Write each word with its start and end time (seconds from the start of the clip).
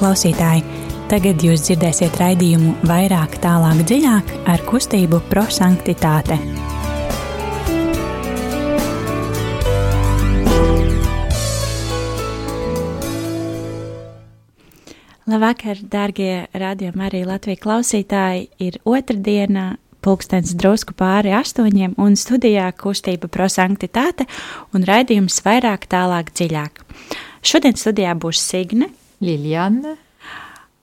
klausītāji! 0.00 0.64
Tagad 1.10 1.42
jūs 1.42 1.64
dzirdēsiet 1.66 2.16
raidījumu 2.20 2.76
vairāk, 2.86 3.34
tālāk, 3.42 3.82
dziļāk 3.88 4.28
ar 4.48 4.60
kustību 4.68 5.18
prosanktitāte. 5.28 6.38
Labvakar, 15.30 15.78
dārgie 15.86 16.46
radiokamā 16.56 17.10
arī 17.10 17.24
Latvijas 17.26 17.60
klausītāji! 17.62 18.46
Ir 18.62 18.78
otrdiena, 18.88 19.74
pulkstenis 20.02 20.56
drusku 20.58 20.96
pāri 20.96 21.34
astoņiem, 21.36 21.98
un 22.00 22.16
studijā 22.18 22.70
kustība 22.78 23.28
prosanktitāte 23.28 24.26
un 24.74 24.86
raidījums 24.88 25.42
vairāk, 25.44 25.84
tālāk, 25.92 26.32
dziļāk. 26.34 26.80
Šodien 27.46 27.76
studijā 27.78 28.16
būs 28.20 28.40
Signe, 28.42 28.90
Liljana. 29.24 29.96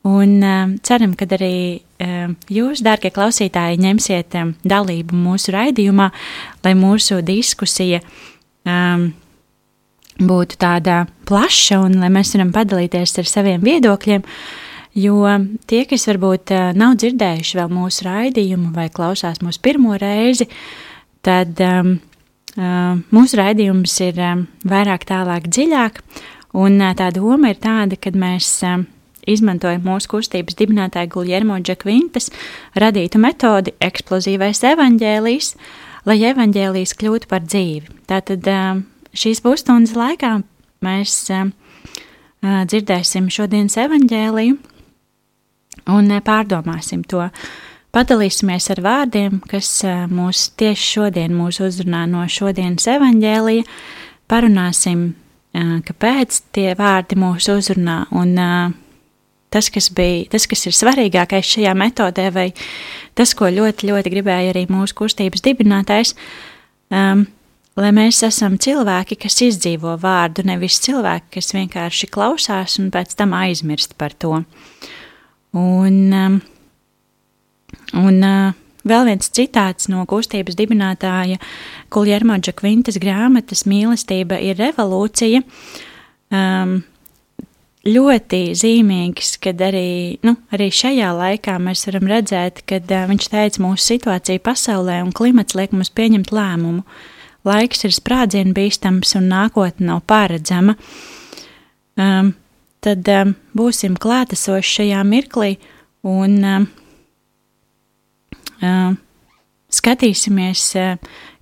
Un 0.07 0.37
uh, 0.39 0.75
ceram, 0.87 1.15
ka 1.19 1.27
arī 1.35 1.55
uh, 1.77 2.29
jūs, 2.53 2.83
dārgie 2.85 3.11
klausītāji, 3.11 3.81
ņemsiet 3.83 4.37
um, 4.39 4.53
dalību 4.63 5.17
mūsu 5.17 5.55
raidījumā, 5.55 6.11
lai 6.63 6.73
mūsu 6.77 7.19
diskusija 7.25 7.99
um, 8.63 9.09
būtu 10.17 10.61
tāda 10.61 11.03
plaša 11.27 11.81
un 11.83 11.99
lai 12.01 12.13
mēs 12.13 12.31
varam 12.37 12.53
padalīties 12.55 13.17
ar 13.19 13.29
saviem 13.29 13.65
viedokļiem. 13.65 14.23
Uh, 14.23 14.63
Jo 14.97 15.21
tie, 15.69 15.83
kas 15.85 16.07
varbūt 16.09 16.51
nav 16.77 16.95
dzirdējuši 16.97 17.57
vēl 17.59 17.69
mūsu 17.69 18.07
raidījumu 18.07 18.71
vai 18.73 18.87
klausās 18.89 19.43
mūsu 19.45 19.61
pirmo 19.61 19.93
reizi, 20.01 20.47
tad 21.25 21.59
um, 21.61 21.91
uh, 22.55 22.95
mūsu 23.13 23.37
raidījums 23.37 23.93
ir 24.07 24.17
um, 24.25 24.41
vairāk 24.65 25.05
tālāk 25.05 25.45
dziļāk, 25.53 26.01
un 26.57 26.81
tā 26.97 27.11
doma 27.13 27.53
ir 27.53 27.59
tāda, 27.61 27.97
ka 28.01 28.09
mēs 28.17 28.49
izmantojam 29.27 29.83
mūsu 29.85 30.09
kustības 30.15 30.57
dibinātāja 30.57 31.11
Guljermo 31.11 31.59
Džekvintas 31.59 32.31
radītu 32.79 33.19
metodi 33.21 33.75
eksplozīvais 33.83 34.63
evaņģēlijs, 34.71 35.51
lai 36.07 36.17
evaņģēlijs 36.31 36.95
kļūtu 36.97 37.29
par 37.29 37.43
dzīvi. 37.45 37.91
Tātad 38.07 38.47
šīs 39.17 39.43
pusstundas 39.43 39.97
laikā 39.99 40.37
mēs 40.85 41.19
dzirdēsim 42.41 43.27
šodienas 43.33 43.75
evaņģēliju, 43.83 44.57
un 45.91 46.11
pārdomāsim 46.23 47.03
to. 47.07 47.27
Padalīsimies 47.95 48.67
ar 48.75 48.81
vārdiem, 48.85 49.39
kas 49.49 49.69
mūs 50.11 50.51
tieši 50.59 50.89
šodien 50.93 51.33
mūs 51.33 51.59
uzrunā 51.63 52.03
no 52.11 52.25
šodienas 52.29 52.85
evaņģēlija, 52.93 53.63
parunāsim, 54.29 55.07
kāpēc 55.55 56.41
tie 56.53 56.71
vārdi 56.77 57.17
mūs 57.19 57.47
uzrunā 57.53 58.03
un 58.15 58.35
tas, 59.49 59.69
kas 59.73 59.89
bija, 59.93 60.27
tas, 60.31 60.45
kas 60.49 60.65
ir 60.67 60.75
svarīgākais 60.75 61.53
šajā 61.55 61.73
metodē, 61.77 62.27
vai 62.35 62.49
tas, 63.17 63.33
ko 63.37 63.49
ļoti, 63.51 63.89
ļoti 63.89 64.13
gribēja 64.13 64.53
arī 64.53 64.67
mūsu 64.71 64.97
kustības 64.97 65.43
dibinātājs, 65.45 66.13
um, 66.91 67.25
lai 67.77 67.93
mēs 67.95 68.21
esam 68.27 68.57
cilvēki, 68.61 69.19
kas 69.23 69.39
izdzīvo 69.47 69.95
vārdu, 70.01 70.45
nevis 70.47 70.81
cilvēki, 70.85 71.37
kas 71.39 71.53
vienkārši 71.55 72.11
klausās 72.11 72.77
un 72.81 72.91
pēc 72.93 73.15
tam 73.17 73.35
aizmirst 73.37 73.97
par 73.97 74.15
to. 74.17 74.43
Un, 75.57 75.99
um, 76.13 76.39
un 77.97 78.23
uh, 78.25 78.55
vēl 78.89 79.07
viens 79.09 79.31
citāts 79.33 79.89
no 79.91 80.05
kustības 80.09 80.57
dibinātāja 80.59 81.39
Kuljermaģa 81.93 82.53
Kvintas 82.57 82.99
grāmatas 83.01 83.65
Mīlestība 83.69 84.39
ir 84.43 84.59
revolūcija. 84.59 85.43
Um, 86.33 86.79
ļoti 87.87 88.41
zīmīgs, 88.57 89.35
kad 89.43 89.61
arī, 89.63 90.17
nu, 90.27 90.35
arī 90.53 90.69
šajā 90.73 91.11
laikā 91.15 91.55
mēs 91.63 91.85
varam 91.87 92.09
redzēt, 92.11 92.63
kad 92.67 92.89
uh, 92.91 93.05
viņš 93.11 93.29
teica, 93.31 93.63
mūsu 93.63 93.93
situācija 93.93 94.43
pasaulē 94.43 94.99
un 95.05 95.13
klimats 95.15 95.55
liek 95.57 95.75
mums 95.75 95.93
pieņemt 95.95 96.33
lēmumu. 96.35 96.83
Laiks 97.47 97.85
ir 97.87 97.95
sprādzienu 97.95 98.51
bīstams 98.57 99.15
un 99.19 99.29
nākotne 99.31 99.87
nav 99.91 100.03
paredzama. 100.09 100.75
Um, 101.97 102.33
tad 102.83 103.07
um, 103.09 103.33
būsim 103.57 103.95
klātesoši 103.99 104.81
šajā 104.81 105.05
mirklī 105.07 105.55
un 106.07 106.37
um, 106.43 106.67
skatīsimies, 109.77 110.63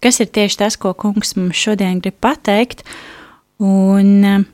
kas 0.03 0.19
ir 0.23 0.31
tieši 0.33 0.59
tas, 0.63 0.77
ko 0.77 0.93
kungs 0.97 1.35
mums 1.37 1.59
šodien 1.59 2.01
grib 2.03 2.17
pateikt. 2.23 2.83
Un, 3.63 4.45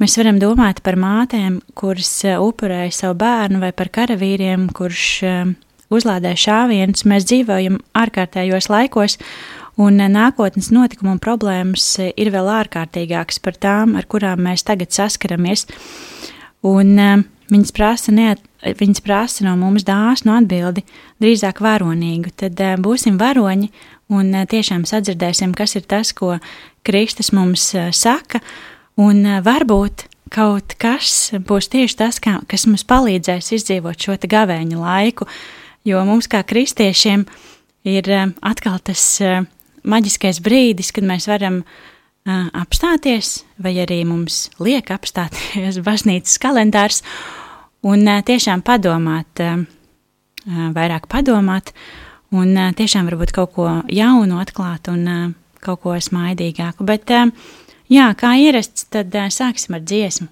Mēs 0.00 0.14
varam 0.16 0.38
domāt 0.40 0.78
par 0.80 0.96
mātēm, 0.96 1.58
kuras 1.76 2.22
upurēja 2.24 2.92
savu 2.96 3.18
bērnu, 3.20 3.58
vai 3.60 3.68
par 3.76 3.90
karavīriem, 3.92 4.70
kurš 4.72 5.02
uzlādē 5.92 6.32
šāvienus. 6.40 7.04
Mēs 7.04 7.26
dzīvojam 7.28 7.76
ārkārtējos 8.00 8.70
laikos, 8.72 9.18
un 9.76 10.00
nākotnes 10.00 10.70
notikumu 10.72 11.12
un 11.18 11.20
problēmas 11.20 11.84
ir 12.00 12.32
vēl 12.32 12.48
ārkārtīgākas 12.62 13.42
par 13.44 13.60
tām, 13.60 13.92
ar 14.00 14.08
kurām 14.08 14.40
mēs 14.46 14.64
tagad 14.64 14.96
saskaramies. 14.96 15.66
Un 16.64 16.96
viņas 17.52 17.76
prasa, 17.76 18.16
neat, 18.16 18.40
viņas 18.62 19.02
prasa 19.04 19.46
no 19.46 19.54
mums 19.60 19.84
dāsnu 19.88 20.34
atbildi, 20.36 20.84
drīzāk 21.22 21.62
varonīgu. 21.64 22.32
Tad 22.42 22.60
uh, 22.60 22.76
būsim 22.80 23.18
varoņi 23.20 23.70
un 24.12 24.32
uh, 24.34 24.46
tiešām 24.48 24.84
sadzirdēsim, 24.88 25.54
kas 25.56 25.76
ir 25.78 25.86
tas, 25.88 26.12
ko 26.16 26.36
Kristus 26.86 27.32
mums 27.36 27.70
uh, 27.74 27.90
saka, 27.94 28.42
un 29.00 29.24
varbūt 29.44 30.06
kaut 30.30 30.76
kas 30.78 31.32
būs 31.34 31.70
tieši 31.72 31.96
tas, 31.98 32.20
kas 32.20 32.66
mums 32.68 32.86
palīdzēs 32.86 33.50
izdzīvot 33.56 33.98
šo 33.98 34.18
gavēņa 34.30 34.78
laiku, 34.78 35.26
jo 35.88 36.02
mums 36.06 36.28
kā 36.30 36.44
kristiešiem 36.46 37.24
ir 37.88 38.10
atkal 38.44 38.76
tas 38.84 39.02
maģiskais 39.82 40.38
brīdis, 40.44 40.92
kad 40.94 41.08
mēs 41.08 41.26
varam 41.26 41.64
apstāties, 42.28 43.40
vai 43.58 43.72
arī 43.82 44.04
mums 44.06 44.50
liek 44.62 44.92
apstāties 44.94 45.80
baznīcas 45.88 46.38
kalendārs 46.38 47.02
un 47.86 48.06
uh, 48.08 48.22
tiešām 48.26 48.64
padomāt, 48.66 49.44
uh, 49.44 49.62
vairāk 50.76 51.06
padomāt, 51.10 51.74
un 52.32 52.56
tiešām 52.76 53.08
varbūt 53.10 53.34
kaut 53.36 53.54
ko 53.56 53.68
jaunu 53.90 54.40
atklāt 54.40 54.88
un 54.92 55.34
kaut 55.60 55.82
ko 55.84 55.96
smaidīgāku. 56.00 56.86
Bet, 56.88 57.10
jā, 57.92 58.06
kā 58.16 58.34
ierasts, 58.40 58.86
tad 58.88 59.16
sāksim 59.34 59.76
ar 59.76 59.82
dziesmu. 59.84 60.30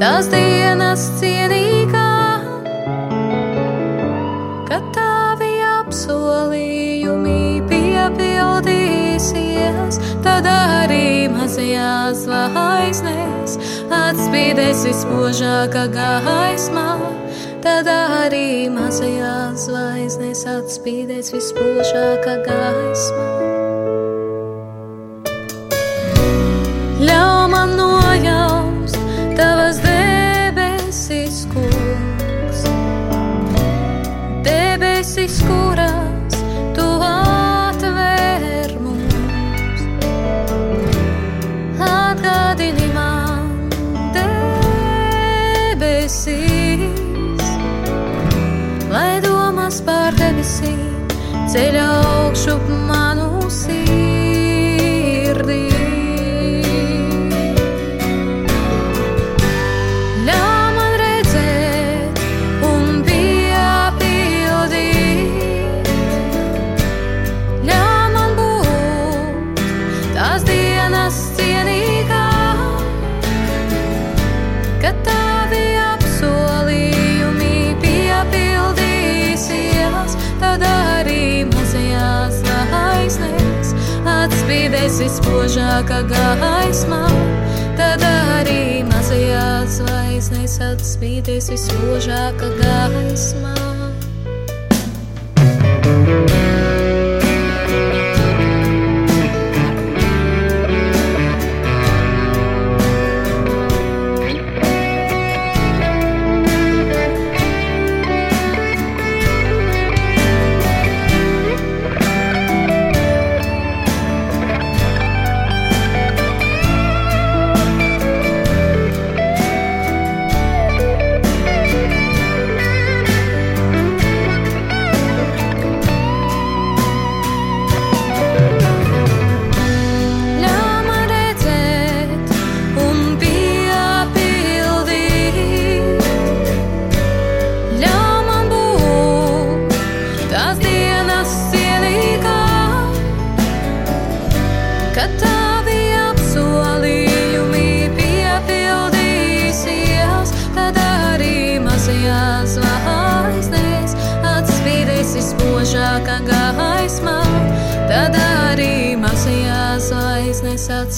Tās 0.00 0.30
dienas 0.32 1.02
cienīgā, 1.20 2.06
kad 4.70 4.86
tavi 4.96 5.50
apsolījumi 5.74 7.60
piepildīsies, 7.68 10.00
tad 10.24 10.48
arī 10.54 11.28
mazajās 11.34 12.24
zvaigznēs 12.24 13.60
atspīdēs 14.00 14.88
vispožākā 14.88 15.84
gaismā. 16.00 17.09
Tad 17.60 17.88
arī 17.92 18.70
mazajās 18.72 19.66
zvaigznēs 19.68 20.46
atspīdēs 20.48 21.32
vispožākā 21.36 22.40
gaismā. 22.48 23.59
debesī 50.50 50.74
ceļa 51.52 51.86
augšu. 52.00 52.69
Vispožākā 85.50 86.02
gaismā. 86.06 87.02
Tad 87.74 88.02
arī 88.06 88.84
mazajās 88.86 89.80
zvaigznēs 89.80 90.60
atspīdēs 90.62 91.50
vispožākā 91.50 92.54
gaismā. 92.62 93.89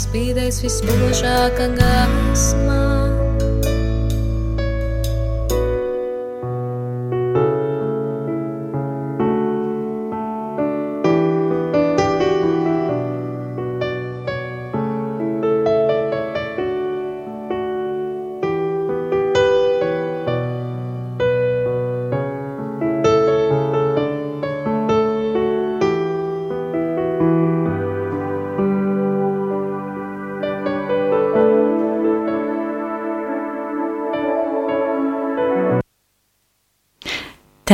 Atspīdēs 0.03 0.59
vispožākā 0.65 1.69
gaismā. 1.79 3.12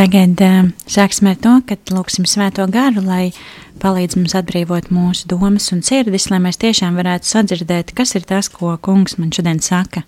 Tagad 0.08 0.40
uh, 0.40 0.68
sāksim 0.88 1.26
ar 1.28 1.34
to, 1.36 1.50
ka 1.68 1.76
lūksim 1.92 2.24
svēto 2.24 2.64
garu, 2.72 3.02
lai 3.04 3.26
palīdz 3.82 4.16
mums 4.16 4.32
atbrīvot 4.38 4.88
mūsu 4.88 5.28
domas 5.28 5.66
un 5.74 5.82
sirdis, 5.84 6.30
lai 6.32 6.38
mēs 6.40 6.56
tiešām 6.62 6.96
varētu 6.96 7.28
sadzirdēt, 7.28 7.92
kas 7.92 8.16
ir 8.16 8.24
tas, 8.24 8.48
ko 8.48 8.72
kungs 8.80 9.18
man 9.20 9.28
šodien 9.36 9.60
saka. 9.60 10.06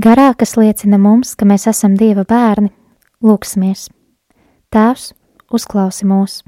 Garā, 0.00 0.30
kas 0.32 0.56
liecina 0.56 0.96
mums, 0.96 1.34
ka 1.36 1.44
mēs 1.44 1.68
esam 1.68 1.92
Dieva 2.00 2.24
bērni, 2.24 2.72
lūksimies. 3.20 3.90
Tēvs, 4.72 5.12
uzklausi 5.52 6.08
mūs! 6.08 6.40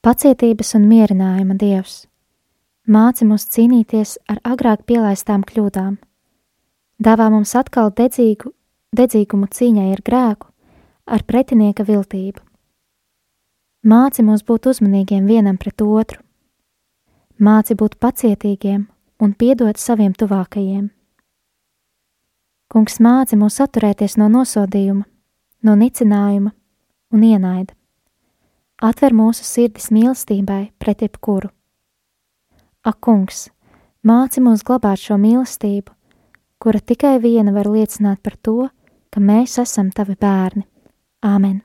Pacietības 0.00 0.78
un 0.80 0.88
mierinājuma 0.88 1.60
Dievs, 1.60 2.06
māci 2.88 3.28
mūs 3.28 3.50
cīnīties 3.52 4.16
ar 4.32 4.40
agrāk 4.48 4.88
pielaistām 4.88 5.44
kļūdām, 5.44 5.98
dāvā 7.04 7.28
mums 7.36 7.52
atkal 7.52 7.92
dedzīgu, 7.92 8.54
dedzīgumu 8.96 9.48
cīņai 9.52 9.88
ar 9.92 10.02
grēku, 10.04 10.48
ar 11.06 11.24
pretinieka 11.24 11.84
viltību. 11.88 12.40
Māci 13.88 14.24
mūs 14.24 14.44
būt 14.44 14.68
uzmanīgiem 14.72 15.26
vienam 15.28 15.58
pret 15.60 15.82
otru, 15.84 16.20
māci 17.38 17.76
būt 17.78 17.98
pacietīgiem 18.00 18.86
un 19.22 19.34
piedot 19.34 19.78
saviem 19.78 20.12
tuvākajiem. 20.12 20.88
Kungs 22.68 22.98
māci 23.00 23.38
mūs 23.38 23.60
atturēties 23.64 24.18
no 24.20 24.28
nosodījuma, 24.28 25.04
no 25.64 25.74
nicinājuma 25.74 26.52
un 27.14 27.22
ienaida. 27.24 27.74
Atver 28.78 29.14
mūsu 29.16 29.42
sirdis 29.42 29.88
mīlestībai 29.90 30.68
pret 30.78 31.00
jebkuru. 31.02 31.48
Ak, 32.86 33.00
kungs, 33.02 33.48
māci 34.06 34.42
mūs 34.44 34.62
glabāt 34.66 35.00
šo 35.02 35.16
mīlestību, 35.18 35.90
kura 36.62 36.78
tikai 36.78 37.16
viena 37.22 37.54
var 37.56 37.66
liecināt 37.72 38.20
par 38.22 38.36
to, 38.36 38.68
ka 39.12 39.22
mēs 39.22 39.58
esam 39.62 39.92
tavi 39.94 40.16
bērni. 40.20 40.64
Āmen! 41.26 41.60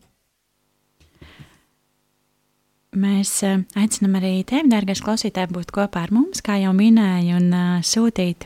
Mēs 2.94 3.32
uh, 3.42 3.64
aicinām 3.80 4.20
arī 4.20 4.36
tevi, 4.46 4.70
dārgais 4.70 5.02
klausītāj, 5.02 5.48
būt 5.54 5.74
kopā 5.74 6.04
ar 6.06 6.14
mums, 6.14 6.44
kā 6.46 6.60
jau 6.62 6.76
minēju, 6.78 7.40
un 7.40 7.48
uh, 7.50 7.80
sūtīt 7.82 8.46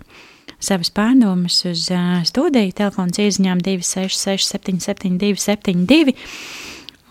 savas 0.64 0.92
pārdomas 0.96 1.60
uz 1.68 1.90
uh, 1.92 2.22
studiju. 2.28 2.72
Telefons 2.78 3.20
ieziņām 3.20 3.60
266, 3.66 4.48
772, 4.56 5.36
72. 5.44 6.16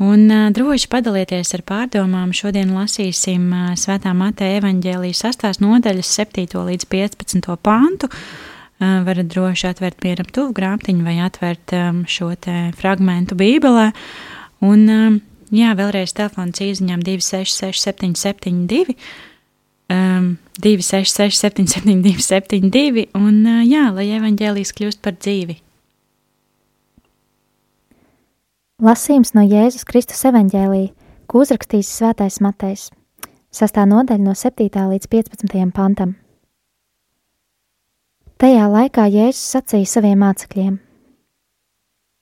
Un 0.06 0.24
uh, 0.32 0.48
droši 0.56 0.88
padalieties 0.92 1.52
ar 1.56 1.64
pārdomām. 1.68 2.32
Šodien 2.36 2.72
lasīsim 2.76 3.50
uh, 3.52 3.70
Svētā 3.76 4.16
Mateja 4.16 4.62
evaņģēlijas 4.62 5.24
8. 5.28 5.60
nodaļas 5.64 6.16
7. 6.22 6.48
līdz 6.72 6.88
15. 6.92 7.56
pantu. 7.60 8.08
Uh, 8.08 8.55
varat 8.80 9.30
droši 9.32 9.70
atvērt 9.70 10.00
pieram 10.02 10.28
tuvu 10.28 10.52
grāmatiņu 10.56 11.06
vai 11.06 11.16
atvērt 11.24 11.72
šo 12.12 12.32
fragmentu 12.76 13.38
bībelē. 13.38 13.90
Un, 14.66 15.20
jā, 15.54 15.72
vēlreiz 15.78 16.14
telefons 16.16 16.60
īziņām 16.64 17.04
266 17.06 17.86
772, 17.86 18.96
um, 19.92 20.36
266 20.60 21.40
772 21.40 22.24
72, 22.24 23.06
un 23.14 23.40
uh, 23.44 23.62
jā, 23.66 23.86
lai 23.94 24.08
evaņģēlijas 24.18 24.74
kļūst 24.76 25.02
par 25.04 25.16
dzīvi. 25.20 25.60
Lasījums 28.84 29.32
no 29.32 29.40
Jēzus 29.40 29.86
Kristus 29.88 30.20
evaņģēlī, 30.28 30.90
ko 31.32 31.40
uzrakstījis 31.46 31.94
Svētais 31.96 32.42
Matejs, 32.44 32.90
sastā 33.48 33.86
nodaļa 33.88 34.20
no 34.20 34.36
7. 34.36 34.68
līdz 34.68 35.08
15. 35.08 35.72
pantam. 35.72 36.18
Tajā 38.36 38.66
laikā 38.68 39.06
Jēzus 39.08 39.46
sacīja 39.54 39.88
saviem 39.88 40.18
mācekļiem: 40.20 40.74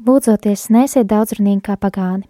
Lūdzoties, 0.06 0.68
nesiet 0.70 1.08
daudzrunīgi 1.10 1.62
kā 1.66 1.74
pagāni. 1.74 2.28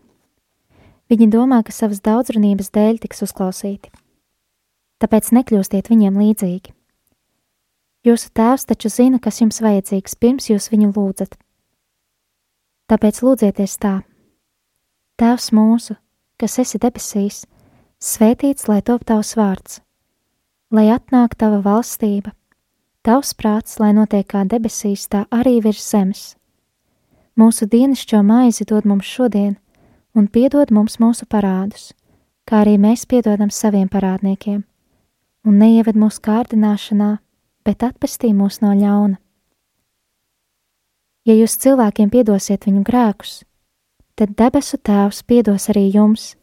Viņi 1.13 1.27
domā, 1.35 1.59
ka 1.61 1.73
savas 1.77 1.99
daudzrunības 2.01 2.71
dēļ 2.73 3.03
tiks 3.03 3.19
uzklausīti. 3.27 3.91
Tāpēc 5.05 5.29
nekļūstiet 5.37 5.91
viņiem 5.93 6.17
līdzīgi. 6.17 6.73
Jūsu 8.09 8.31
tēvs 8.33 8.65
taču 8.71 8.89
zina, 8.89 9.21
kas 9.21 9.43
jums 9.43 9.61
vajadzīgs, 9.61 10.17
pirms 10.17 10.49
jūs 10.49 10.71
viņu 10.73 10.89
lūdzat. 10.97 11.37
Tāpēc 12.89 13.21
lūdzieties 13.21 13.75
tā: 13.85 13.99
Tēvs 15.21 15.51
mūsu, 15.53 15.99
kas 16.41 16.57
esi 16.65 16.81
debesīs, 16.81 17.43
svētīts 18.01 18.65
lai 18.73 18.81
top 18.81 19.05
tavs 19.05 19.35
vārds, 19.37 19.83
lai 20.73 20.87
atnāk 20.97 21.37
tava 21.37 21.61
valstība, 21.61 22.33
tavs 23.05 23.35
prāts, 23.37 23.77
lai 23.79 23.93
notiek 23.93 24.27
kā 24.27 24.45
debesīs, 24.49 25.07
tā 25.13 25.27
arī 25.31 25.61
virs 25.65 25.85
zemes. 25.85 26.23
Mūsu 27.37 27.69
dienascho 27.69 28.23
maizi 28.25 28.65
dod 28.65 28.87
mums 28.89 29.07
šodien, 29.11 29.57
un 30.15 30.29
piedod 30.29 30.71
mums 30.71 30.97
mūsu 31.03 31.27
parādus, 31.27 31.93
kā 32.49 32.63
arī 32.63 32.79
mēs 32.81 33.05
piedodam 33.11 33.51
saviem 33.51 33.89
parādniekiem, 33.91 34.63
un 35.45 35.59
neieved 35.59 35.99
mūsu 35.99 36.23
kārdināšanā, 36.25 37.11
bet 37.67 37.85
atpestī 37.85 38.33
mūs 38.33 38.61
no 38.63 38.73
ļauna. 38.73 39.19
Ja 41.25 41.35
jūs 41.35 41.57
cilvēkiem 41.61 42.11
piedosiet 42.13 42.67
viņu 42.69 42.85
grēkus, 42.85 43.43
tad 44.15 44.37
debesu 44.39 44.77
Tēvs 44.77 45.23
piedos 45.25 45.71
arī 45.73 45.89
jums, 45.95 46.35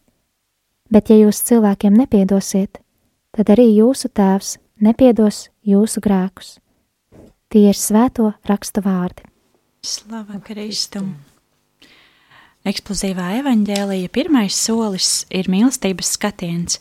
bet 0.89 1.10
ja 1.10 1.20
jūs 1.22 1.44
cilvēkiem 1.48 1.94
nepiedosiet, 2.01 2.82
tad 3.32 3.53
arī 3.53 3.70
jūsu 3.77 4.10
Tēvs 4.10 4.58
nepiedos 4.81 5.50
jūsu 5.65 6.01
grēkus. 6.03 6.57
Tie 7.51 7.67
ir 7.69 7.77
svēto 7.77 8.31
rakstu 8.47 8.83
vārdi. 8.85 9.25
Slava 9.81 10.39
Kristum! 10.45 11.15
Eksplozīvā 12.67 13.31
evaņģēlīja 13.39 14.11
pirmais 14.13 14.53
solis 14.53 15.23
ir 15.33 15.50
mīlestības 15.50 16.11
skatiens, 16.15 16.77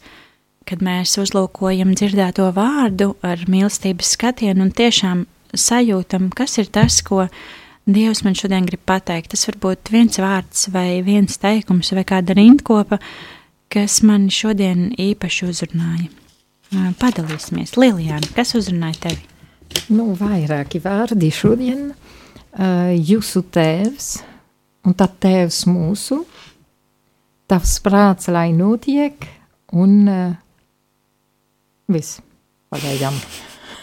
kad 0.68 0.84
mēs 0.84 1.16
uzlūkojam 1.22 1.94
dzirdēto 1.96 2.50
vārdu 2.56 3.14
ar 3.24 3.46
mīlestības 3.48 4.12
skatienu 4.18 4.66
un 4.66 4.74
tiešām 4.76 5.24
sajūtam, 5.56 6.28
kas 6.36 6.58
ir 6.60 6.68
tas, 6.72 7.00
ko 7.02 7.26
Dievs 7.90 8.20
man 8.22 8.36
šodien 8.36 8.68
grib 8.68 8.84
pateikt. 8.86 9.32
Tas 9.32 9.48
var 9.48 9.56
būt 9.64 9.90
viens 9.90 10.20
vārds 10.20 10.68
vai 10.70 11.00
viens 11.02 11.40
teikums 11.40 11.90
vai 11.96 12.04
kāda 12.06 12.36
rindkopa, 12.36 13.00
kas 13.72 14.02
man 14.06 14.28
šodien 14.30 14.90
īpaši 15.00 15.48
uzrunāja. 15.48 16.19
Padalīsimies, 16.70 17.74
Lilijāna, 17.80 18.28
kas 18.36 18.54
uzrunāja 18.58 19.08
tevi? 19.08 19.24
Nu, 19.90 20.12
vairāki 20.18 20.78
vārdi 20.82 21.30
šodien. 21.34 21.90
Jūsu 22.94 23.42
tēvs, 23.54 24.08
un 24.86 24.94
tad 24.98 25.16
tēvs 25.22 25.64
mūsu, 25.70 26.20
tavs 27.50 27.76
prāts, 27.82 28.30
lai 28.30 28.48
notiek, 28.54 29.26
un 29.74 30.06
viss 31.90 32.20
pagaidām. 32.70 33.18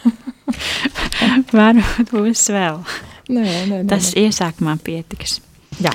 Varbūt 1.52 2.12
būs 2.14 2.48
vēl. 2.56 2.82
Nē, 3.28 3.44
nē, 3.44 3.64
nē, 3.68 3.80
Tas 3.92 4.14
iesākumā 4.16 4.78
pietiks. 4.84 5.42
Jā. 5.84 5.92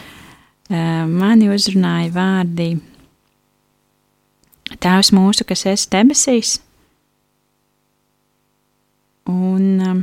Mani 1.08 1.48
uzrunāja 1.52 2.12
vārdi 2.12 2.74
Tēvs 4.82 5.12
mūsu, 5.12 5.44
kas 5.48 5.66
esi 5.68 5.88
debesīs. 5.92 6.56
Un 9.30 9.68
um, 9.86 10.02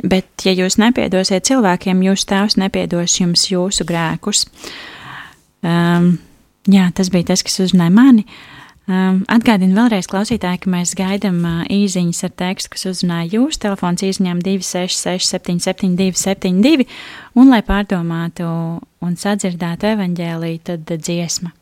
Bet, 0.00 0.28
ja 0.46 0.54
jūs 0.56 0.78
nepiedosiet 0.80 1.44
cilvēkiem, 1.48 2.00
jūsu 2.06 2.28
tēvs 2.30 2.56
nepiedos 2.60 3.18
jums 3.20 3.44
jūsu 3.50 3.84
grēkus. 3.88 4.46
Um, 5.66 6.14
jā, 6.70 6.86
tas 6.96 7.10
bija 7.12 7.32
tas, 7.32 7.44
kas 7.44 7.60
uzrunāja 7.66 7.92
mani. 7.92 8.24
Um, 8.90 9.20
Atgādinu 9.30 9.76
vēlreiz 9.76 10.08
klausītāji, 10.10 10.62
ka 10.64 10.72
mēs 10.72 10.96
gaidām 10.98 11.42
uh, 11.44 11.60
īsiņas 11.70 12.24
ar 12.26 12.34
tekstu, 12.42 12.72
kas 12.74 12.88
uzrunāja 12.90 13.28
jūsu 13.36 13.60
telefons 13.66 14.06
īsiņām 14.08 14.40
266, 14.46 15.28
772, 15.36 16.16
72, 16.18 16.88
un 17.38 17.52
lai 17.52 17.60
pārdomātu 17.66 18.48
un 19.04 19.16
sadzirdētu 19.20 19.92
evaņģēlīju, 19.92 20.66
tad 20.72 20.96
dziesma. 20.96 21.52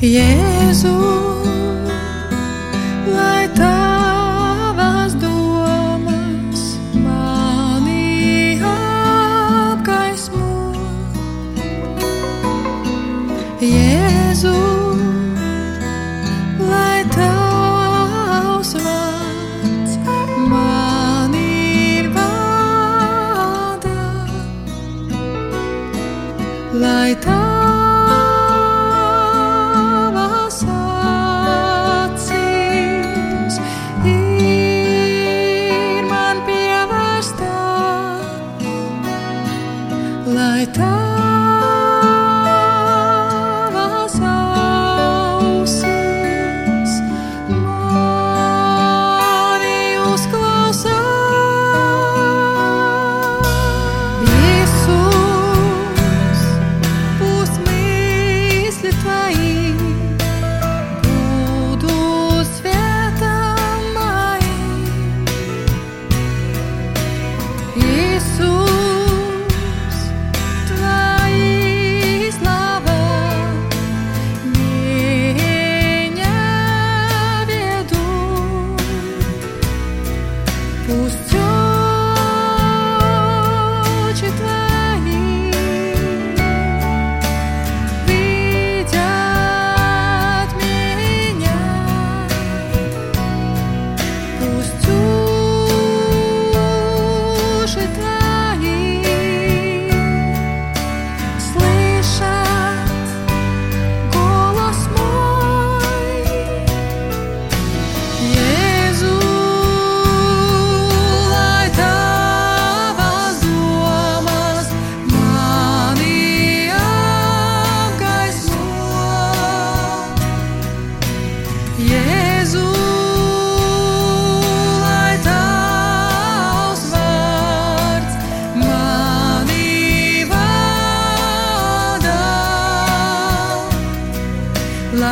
Jēzu, 0.00 1.19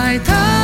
lai 0.09 0.19
tavas 0.21 0.58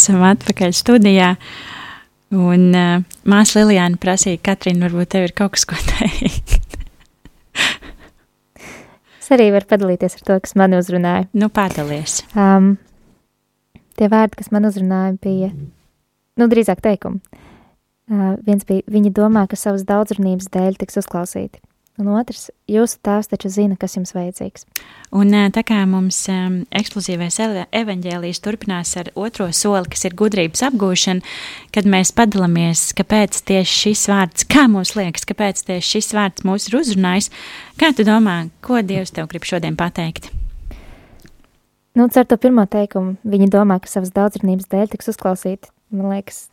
esam 0.00 0.24
atpakaļ 0.26 0.74
studijā. 0.76 1.34
Un 2.30 2.68
uh, 2.78 3.02
māsa 3.26 3.58
Lilijāna 3.58 3.98
prasīja, 4.00 4.38
Katrīna, 4.46 4.86
varbūt 4.86 5.10
tev 5.14 5.26
ir 5.28 5.34
kaut 5.36 5.56
kas, 5.56 5.66
ko 5.68 5.78
teikt. 5.92 6.58
Es 9.20 9.36
arī 9.36 9.52
varu 9.54 9.68
padalīties 9.70 10.16
ar 10.16 10.22
to, 10.26 10.36
kas 10.42 10.56
man 10.58 10.72
uzrunāja. 10.74 11.28
nu, 11.38 11.46
padalies. 11.54 12.16
Um, 12.34 12.72
tie 13.94 14.08
vārdi, 14.10 14.40
kas 14.40 14.50
man 14.50 14.66
uzrunāja, 14.66 15.12
bija 15.22 15.52
nu, 15.54 16.48
drīzāk 16.50 16.82
teikumi. 16.82 17.20
Uh, 18.10 18.32
viens 18.42 18.66
bija, 18.66 18.82
viņi 18.90 19.12
domā, 19.14 19.44
ka 19.46 19.54
savas 19.54 19.84
daudzrunības 19.86 20.50
dēļ 20.50 20.80
tiks 20.80 20.98
uzklausīti. 21.04 21.62
Un 22.00 22.08
otrs, 22.16 22.46
jūsu 22.70 22.96
tēvs 23.04 23.28
taču 23.28 23.50
zina, 23.52 23.76
kas 23.76 23.98
jums 23.98 24.14
vajadzīgs. 24.16 24.64
Un 25.12 25.34
tā 25.52 25.62
kā 25.66 25.82
mums 25.90 26.16
um, 26.32 26.60
eksplozīvais 26.72 27.36
ele- 27.44 27.66
evaņģēlijs 27.76 28.40
turpinās 28.40 28.94
ar 28.96 29.10
otro 29.18 29.50
soli, 29.52 29.90
kas 29.92 30.06
ir 30.08 30.16
gudrības 30.16 30.62
apgūšana, 30.70 31.20
kad 31.74 31.88
mēs 31.90 32.14
padalāmies, 32.16 32.86
kāpēc 32.96 33.42
tieši 33.50 33.78
šis 33.82 34.04
vārds, 34.08 34.46
kā 34.48 34.64
mums 34.72 34.94
liekas, 34.96 35.26
kāpēc 35.28 35.60
tieši 35.68 35.96
šis 35.98 36.12
vārds 36.16 36.46
mūs 36.48 36.70
ir 36.70 36.78
uzrunājis, 36.80 37.28
kā 37.80 37.92
tu 37.92 38.06
domā, 38.08 38.46
ko 38.64 38.80
Dievs 38.80 39.12
tev 39.12 39.28
grib 39.28 39.44
šodien 39.44 39.76
pateikt? 39.76 40.30
Nu, 41.98 42.06
ar 42.06 42.24
to 42.24 42.38
pirmo 42.40 42.64
teikumu 42.70 43.18
viņi 43.28 43.50
domā, 43.50 43.76
ka 43.82 43.90
savas 43.90 44.14
daudzrunības 44.14 44.70
dēļ 44.72 44.92
tiks 44.92 45.10
uzklausīti. 45.12 45.68
Man 45.92 46.14
liekas, 46.14 46.46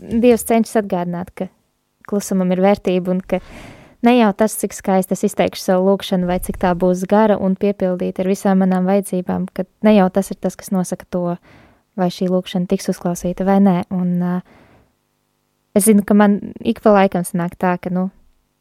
Dievs 0.00 0.48
cenšas 0.48 0.80
atgādināt, 0.80 1.30
ka 1.36 1.46
klusumam 2.08 2.50
ir 2.54 2.62
vērtība 2.64 3.12
un 3.12 3.20
ka 3.20 3.42
ne 4.06 4.14
jau 4.16 4.30
tas, 4.36 4.54
cik 4.58 4.74
skaisti 4.74 5.16
es 5.16 5.24
izteikšu 5.28 5.62
savu 5.62 5.90
lūgšanu, 5.90 6.26
vai 6.30 6.38
cik 6.42 6.58
tā 6.62 6.72
būs 6.78 7.04
gara 7.10 7.38
un 7.38 7.54
piepildīta 7.58 8.24
ar 8.24 8.30
visām 8.30 8.62
manām 8.62 8.88
vajadzībām, 8.90 9.46
ka 9.54 9.66
ne 9.86 9.96
jau 9.96 10.08
tas 10.14 10.32
ir 10.34 10.40
tas, 10.42 10.58
kas 10.58 10.72
nosaka 10.74 11.06
to, 11.10 11.36
vai 11.98 12.08
šī 12.12 12.30
lūgšana 12.32 12.70
tiks 12.70 12.90
uzklausīta 12.92 13.46
vai 13.48 13.58
nē. 13.62 13.76
Un, 13.94 14.10
uh, 14.22 14.40
es 15.76 15.86
zinu, 15.88 16.04
ka 16.06 16.16
man 16.18 16.40
ik 16.60 16.82
pa 16.84 16.94
laikam 16.96 17.24
sanāk 17.26 17.56
tā, 17.60 17.76
ka, 17.82 17.92
nu, 17.92 18.08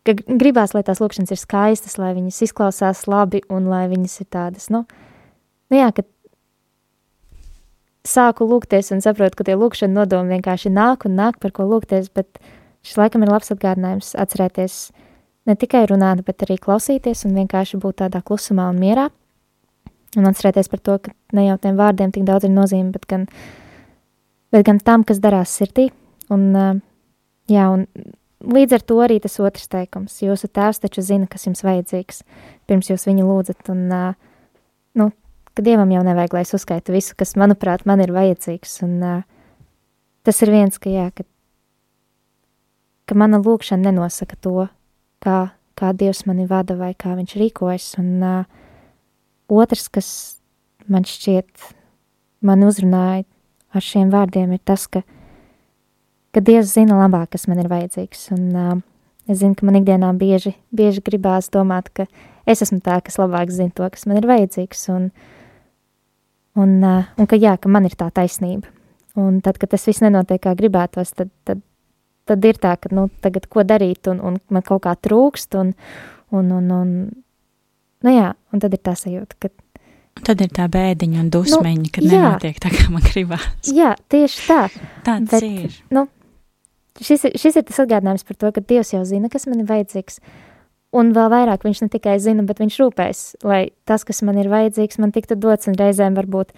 ka 0.08 0.16
gribās, 0.28 0.76
lai 0.76 0.84
tās 0.88 1.02
lūkšanas 1.04 1.34
ir 1.34 1.42
skaistas, 1.42 1.98
lai 2.02 2.14
viņas 2.18 2.42
izklausās 2.48 3.06
labi 3.12 3.44
un 3.50 3.70
lai 3.72 3.88
viņas 3.92 4.20
ir 4.24 4.32
tādas, 4.34 4.70
nu, 4.74 4.86
nu 5.72 5.80
jā, 5.80 5.92
ka 5.96 6.06
sāku 8.08 8.48
lūgties 8.50 8.92
un 8.96 9.04
saprotu, 9.04 9.38
ka 9.38 9.48
tie 9.48 9.58
lūkšana 9.60 10.02
nodomi 10.02 10.36
vienkārši 10.38 10.72
nāk 10.74 11.06
un 11.10 11.18
nāk, 11.20 11.38
par 11.42 11.54
ko 11.56 11.68
lūgties, 11.70 12.10
bet 12.14 12.42
šis 12.86 12.98
laikam 12.98 13.26
ir 13.26 13.32
labs 13.32 13.54
atgādinājums 13.54 14.16
atcerēties 14.20 14.78
ne 15.50 15.56
tikai 15.58 15.86
runāt, 15.90 16.24
bet 16.26 16.46
arī 16.46 16.58
klausīties 16.62 17.26
un 17.28 17.36
vienkārši 17.40 17.80
būt 17.82 18.02
tādā 18.04 18.22
klusumā 18.26 18.70
un 18.72 18.80
mierā. 18.82 19.10
Un 20.20 20.28
atcerēties 20.28 20.68
par 20.68 20.82
to, 20.84 20.98
ka 21.00 21.14
ne 21.38 21.46
jau 21.48 21.58
tiem 21.62 21.78
vārdiem 21.80 22.12
tik 22.12 22.26
daudz 22.28 22.46
ir 22.48 22.52
nozīme, 22.52 22.92
bet 22.92 23.06
gan, 23.08 23.28
bet 24.52 24.66
gan 24.68 24.82
tam, 24.84 25.06
kas 25.08 25.22
darās 25.24 25.54
sirdī. 25.56 25.88
Un, 26.32 26.50
uh, 26.52 26.74
jā, 27.52 27.70
un 27.72 27.86
līdz 28.44 28.76
ar 28.76 28.84
to 28.88 28.98
arī 29.04 29.22
tas 29.24 29.40
otrs 29.40 29.72
teikums. 29.72 30.20
Jūsu 30.24 30.50
tēvs 30.52 30.84
taču 30.84 31.04
zina, 31.06 31.30
kas 31.32 31.48
jums 31.48 31.64
vajadzīgs, 31.64 32.26
pirms 32.68 32.92
jūs 32.92 33.08
viņu 33.08 33.30
lūdzat. 33.30 33.72
Un, 33.72 33.86
uh, 33.96 34.52
nu, 35.00 35.10
ka 35.56 35.64
dievam 35.64 35.96
jau 35.96 36.04
nevajag, 36.08 36.36
lai 36.36 36.44
es 36.44 36.54
uzskaitu 36.60 36.96
visu, 36.96 37.16
kas, 37.20 37.38
manuprāt, 37.40 37.88
man 37.88 38.04
ir 38.04 38.12
vajadzīgs. 38.16 38.82
Un, 38.88 39.00
uh, 39.00 39.64
tas 40.28 40.44
ir 40.44 40.52
viens, 40.52 40.76
ka, 40.76 40.92
jā, 40.92 41.08
ka, 41.16 41.24
ka 43.08 43.16
mana 43.16 43.40
lūkšana 43.40 43.88
nenosaka 43.88 44.36
to, 44.44 44.68
kā, 45.24 45.38
kā 45.78 45.92
Dievs 45.98 46.26
mani 46.30 46.48
vada 46.50 46.76
vai 46.80 46.92
kā 46.98 47.16
viņš 47.18 47.38
rīkojas. 47.42 47.88
Un 48.02 48.12
uh, 48.26 48.44
otrs, 49.52 49.88
kas 49.94 50.10
man 50.92 51.06
šķiet, 51.08 51.72
man 52.46 52.66
uzrunāja 52.68 53.26
ar 53.72 53.86
šiem 53.86 54.12
vārdiem, 54.12 54.52
ir 54.56 54.64
tas, 54.68 54.88
ka, 54.92 55.04
ka 56.36 56.44
Dievs 56.44 56.74
zina 56.76 57.00
labāk, 57.00 57.32
kas 57.36 57.48
man 57.52 57.62
ir 57.64 57.70
vajadzīgs. 57.72 58.28
Un, 58.36 58.50
uh, 58.56 58.76
es 59.32 59.42
zinu, 59.44 59.56
ka 59.58 59.68
man 59.68 59.80
ikdienā 59.80 60.12
bieži, 60.20 60.56
bieži 60.76 61.04
gribās 61.06 61.52
domāt, 61.54 61.92
ka 61.96 62.08
es 62.50 62.64
esmu 62.66 62.82
tā, 62.84 63.00
kas 63.06 63.20
labāk 63.22 63.54
zina 63.54 63.74
to, 63.78 63.88
kas 63.94 64.08
man 64.10 64.20
ir 64.20 64.28
vajadzīgs. 64.30 64.86
Un, 64.96 65.10
un, 66.60 66.78
uh, 66.84 67.10
un 67.18 67.30
ka 67.30 67.40
jā, 67.40 67.56
ka 67.62 67.72
man 67.72 67.88
ir 67.88 67.98
tā 68.00 68.12
taisnība. 68.14 68.70
Un 69.20 69.42
tad, 69.44 69.58
kad 69.60 69.74
tas 69.74 69.84
viss 69.88 70.04
nenotiek 70.04 70.40
kā 70.44 70.54
gribētos, 70.56 71.12
tad, 71.18 71.32
tad, 71.48 71.60
tad 72.30 72.46
ir 72.46 72.60
tā, 72.62 72.76
ka, 72.82 72.92
nu, 72.96 73.08
tagad 73.24 73.48
ko 73.52 73.66
darīt, 73.68 74.08
un, 74.12 74.22
un 74.24 74.38
man 74.54 74.66
kaut 74.66 74.84
kā 74.86 74.94
trūkst, 74.96 75.58
un, 75.60 75.74
un, 76.32 76.54
un, 76.58 76.72
un, 76.78 76.94
nu 78.06 78.16
jā, 78.16 78.32
un 78.54 78.64
tad 78.64 78.78
ir 78.78 78.82
tā 78.84 78.96
sajūta, 78.98 79.40
ka, 79.42 79.52
tad 80.28 80.44
ir 80.44 80.52
tā 80.54 80.68
bēdiņa 80.72 81.22
un 81.24 81.30
dusmiņa, 81.34 81.92
kad 81.96 82.08
jā. 82.08 82.12
nenotiek 82.14 82.62
tā, 82.62 82.72
kā 82.74 82.88
man 82.94 83.06
gribās. 83.06 83.48
jā, 83.68 83.94
tieši 84.12 84.48
tā. 84.48 84.62
Tāds 85.08 85.34
Bet- 85.34 85.48
ir. 85.48 85.82
Nu, 85.94 86.08
šis, 87.02 87.28
šis 87.40 87.60
ir 87.60 87.68
tas 87.68 87.82
atgādinājums 87.84 88.28
par 88.28 88.40
to, 88.40 88.54
ka 88.56 88.64
Dievs 88.64 88.94
jau 88.94 89.04
zina, 89.08 89.32
kas 89.32 89.48
man 89.50 89.64
ir 89.64 89.70
vajadzīgs, 89.70 90.22
un 90.98 91.14
vēl 91.16 91.32
vairāk 91.32 91.66
viņš 91.66 91.86
ne 91.86 91.90
tikai 91.94 92.18
zina, 92.20 92.44
bet 92.48 92.60
viņš 92.62 92.78
rūpēs, 92.84 93.24
lai 93.48 93.64
tas, 93.88 94.04
kas 94.08 94.22
man 94.28 94.40
ir 94.42 94.52
vajadzīgs, 94.52 95.00
man 95.02 95.14
tiktu 95.16 95.40
dots, 95.40 95.70
un 95.72 95.80
reizēm 95.80 96.18
varbūt 96.20 96.52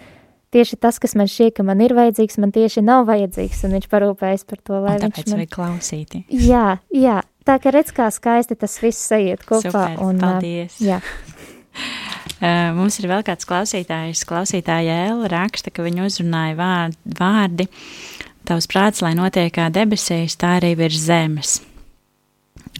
tieši 0.54 0.80
tas, 0.82 1.00
kas 1.02 1.16
man 1.20 1.30
šķiet, 1.30 1.58
ka 1.58 1.66
man 1.68 1.82
ir 1.84 1.96
vajadzīgs, 1.98 2.39
man 2.42 2.54
tieši 2.56 2.86
nav 2.86 3.08
vajadzīgs, 3.10 3.63
un 3.68 3.78
viņš 3.78 3.89
parūpējas 3.92 4.48
par 4.50 4.62
to, 4.62 4.80
lai 4.84 4.98
Un 5.00 5.10
viņš 5.10 5.30
man... 5.34 5.42
vajag 5.42 5.54
klausīties. 5.58 6.28
Jā, 6.48 6.68
jā, 6.94 7.20
tā 7.48 7.58
kā 7.63 7.74
redz, 7.76 7.94
kā 7.96 8.10
skaisti 8.13 8.58
tas 8.60 8.78
viss 8.84 9.10
sajiet 9.12 9.46
kopā. 9.50 9.70
Super, 9.70 9.98
un, 10.06 10.22
paldies. 10.24 10.80
Jā, 10.84 11.02
Uh, 12.44 12.74
mums 12.76 12.98
ir 13.00 13.08
vēl 13.08 13.24
kāds 13.26 13.48
klausītājs. 13.48 14.26
Klausītāja 14.28 14.98
Ēla 15.08 15.30
raksta, 15.32 15.72
ka 15.72 15.86
viņa 15.86 16.04
uzrunāja 16.10 16.58
vārdi, 16.60 16.98
vārdi 17.18 17.68
Tavs 18.44 18.68
prāts, 18.68 19.00
lai 19.00 19.13
notiek 19.16 19.54
kā 19.56 19.70
debesīs, 19.72 20.36
tā 20.36 20.58
arī 20.58 20.74
virs 20.76 21.00
zemes. 21.06 21.54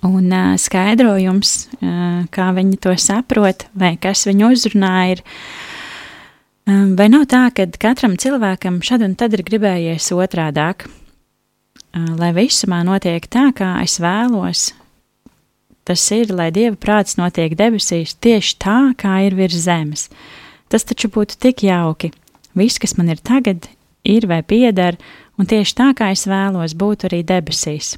Un 0.04 0.28
uh, 0.36 0.58
skaidrojums, 0.60 1.54
uh, 1.78 2.26
kā 2.34 2.50
viņi 2.58 2.82
to 2.84 2.98
saprot, 3.00 3.64
vai 3.72 3.94
kas 4.04 4.26
viņu 4.28 4.52
uzrunāja, 4.52 5.16
ir, 5.16 5.24
uh, 5.24 5.73
vai 6.68 7.10
nav 7.12 7.26
tā, 7.32 7.48
ka 7.56 7.68
katram 7.80 8.18
cilvēkam 8.20 8.82
šad 8.86 9.04
un 9.08 9.18
tad 9.20 9.34
ir 9.36 9.44
gribējies 9.48 10.12
otrādāk, 10.16 10.88
lai 11.94 12.32
visumā 12.36 12.84
notiek 12.88 13.28
tā, 13.28 13.50
kā 13.58 13.76
es 13.84 14.00
vēlos, 14.02 14.72
Tas 15.84 16.04
ir, 16.16 16.30
lai 16.32 16.48
dieva 16.56 16.78
prāts 16.80 17.18
notiek 17.20 17.58
debesīs 17.60 18.16
tieši 18.24 18.56
tā, 18.64 18.78
kā 18.96 19.18
ir 19.28 19.36
virs 19.36 19.66
zemes. 19.66 20.08
Tas 20.72 20.88
taču 20.88 21.10
būtu 21.12 21.36
tik 21.44 21.66
jauki. 21.68 22.14
Viss, 22.56 22.80
kas 22.80 22.96
man 22.96 23.12
ir 23.12 23.20
tagad, 23.20 23.68
ir 24.08 24.28
vai 24.32 24.40
pieder, 24.48 24.96
un 25.36 25.50
tieši 25.50 25.76
tā, 25.76 25.90
kā 25.98 26.14
es 26.16 26.24
vēlos, 26.30 26.78
būtu 26.80 27.10
arī 27.10 27.20
debesīs. 27.28 27.98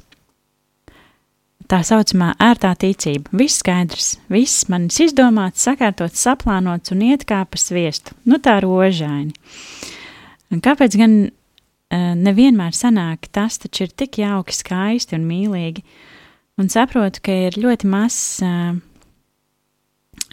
Tā 1.66 1.80
saucamā 1.82 2.32
ērtā 2.42 2.70
ticība. 2.78 3.32
Viss 3.34 3.58
skaidrs, 3.62 4.12
viss 4.30 4.68
manis 4.70 5.00
izdomāts, 5.02 5.64
sakārtots, 5.66 6.22
saplānots 6.22 6.94
un 6.94 7.02
iet 7.08 7.24
kā 7.26 7.40
pa 7.42 7.58
sviestu. 7.58 8.14
Nu 8.24 8.38
tā 8.42 8.60
rožaini. 8.62 9.34
Un 10.54 10.62
kāpēc 10.62 10.94
gan 11.00 11.16
uh, 11.26 12.12
nevienmēr 12.14 12.76
sanāk, 12.76 13.26
tas 13.34 13.58
taču 13.58 13.88
ir 13.88 13.96
tik 13.98 14.20
jauki, 14.22 14.54
skaisti 14.54 15.18
un 15.18 15.26
mīlīgi? 15.26 15.82
un 16.60 16.70
saprotu, 16.72 17.22
ka 17.24 17.34
ir 17.48 17.58
ļoti 17.60 17.88
mazs 17.90 18.40
uh, 18.44 18.76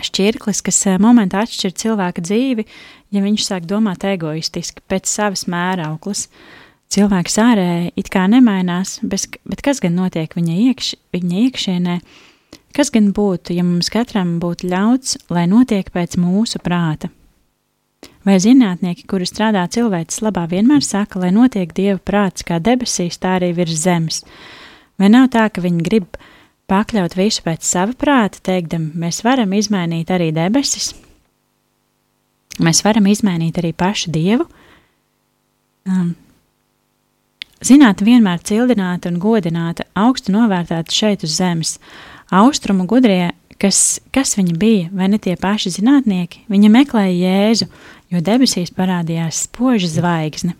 šķirklis, 0.04 0.64
kas 0.66 0.82
uh, 0.88 1.00
momentā 1.04 1.44
atšķir 1.44 1.76
cilvēka 1.84 2.24
dzīvi, 2.24 2.66
ja 3.14 3.24
viņš 3.24 3.48
sāk 3.50 3.68
domāt 3.70 4.06
egoistiski, 4.08 4.84
pēc 4.90 5.10
savas 5.12 5.46
mērauklas. 5.52 6.28
Cilvēks 6.94 7.40
ārēji 7.42 7.94
it 7.98 8.10
kā 8.14 8.28
nemainās, 8.30 9.00
bez, 9.02 9.26
bet 9.50 9.64
kas 9.66 9.80
gan 9.82 9.96
notiek 9.98 10.36
viņa, 10.38 10.58
iekš, 10.68 10.94
viņa 11.16 11.40
iekšienē? 11.48 11.98
Kas 12.74 12.92
gan 12.94 13.08
būtu, 13.18 13.56
ja 13.58 13.64
mums 13.66 13.90
katram 13.94 14.36
būtu 14.42 14.70
ļauts, 14.70 15.16
lai 15.34 15.48
notiek 15.50 15.90
pēc 15.94 16.20
mūsu 16.22 16.62
prāta? 16.62 17.10
Vai 18.28 18.38
zinātnieki, 18.40 19.08
kuri 19.10 19.26
strādā 19.28 19.64
cilvēces 19.74 20.22
labā, 20.24 20.46
vienmēr 20.52 20.84
saka, 20.86 21.20
lai 21.24 21.32
notiek 21.34 21.74
dieva 21.76 21.98
prāts 21.98 22.46
kā 22.46 22.60
debesīs, 22.62 23.18
tā 23.18 23.38
arī 23.40 23.52
virs 23.58 23.82
zemes? 23.84 24.22
Vai 25.02 25.10
nav 25.10 25.32
tā, 25.34 25.48
ka 25.50 25.64
viņi 25.64 25.86
grib 25.86 26.20
pakļaut 26.70 27.18
visu 27.18 27.44
pēc 27.46 27.66
sava 27.68 27.96
prāta, 28.00 28.42
teikdam, 28.52 28.92
mēs 29.00 29.24
varam 29.26 29.56
izmainīt 29.58 30.14
arī 30.14 30.30
debesis, 30.36 30.92
mēs 32.64 32.84
varam 32.86 33.10
izmainīt 33.10 33.58
arī 33.60 33.74
pašu 33.76 34.14
dievu? 34.14 34.46
Um, 35.90 36.14
Zinātne 37.64 38.04
vienmēr 38.04 38.42
cildināta 38.44 39.08
un 39.08 39.22
godināta, 39.24 39.86
augstu 39.96 40.34
novērtēta 40.36 40.92
šeit 40.92 41.22
uz 41.24 41.38
zemes. 41.38 41.78
Austrumu 42.34 42.84
gudrie, 42.90 43.30
kas, 43.62 44.02
kas 44.12 44.36
viņi 44.36 44.56
bija, 44.60 44.90
vai 44.92 45.08
ne 45.14 45.20
tie 45.22 45.38
paši 45.40 45.72
zinātnieki, 45.78 46.44
viņi 46.52 46.72
meklēja 46.74 47.14
Jēzu, 47.22 47.70
jo 48.12 48.20
debesīs 48.20 48.74
parādījās 48.76 49.46
spoža 49.48 49.94
zvaigzne. 49.94 50.58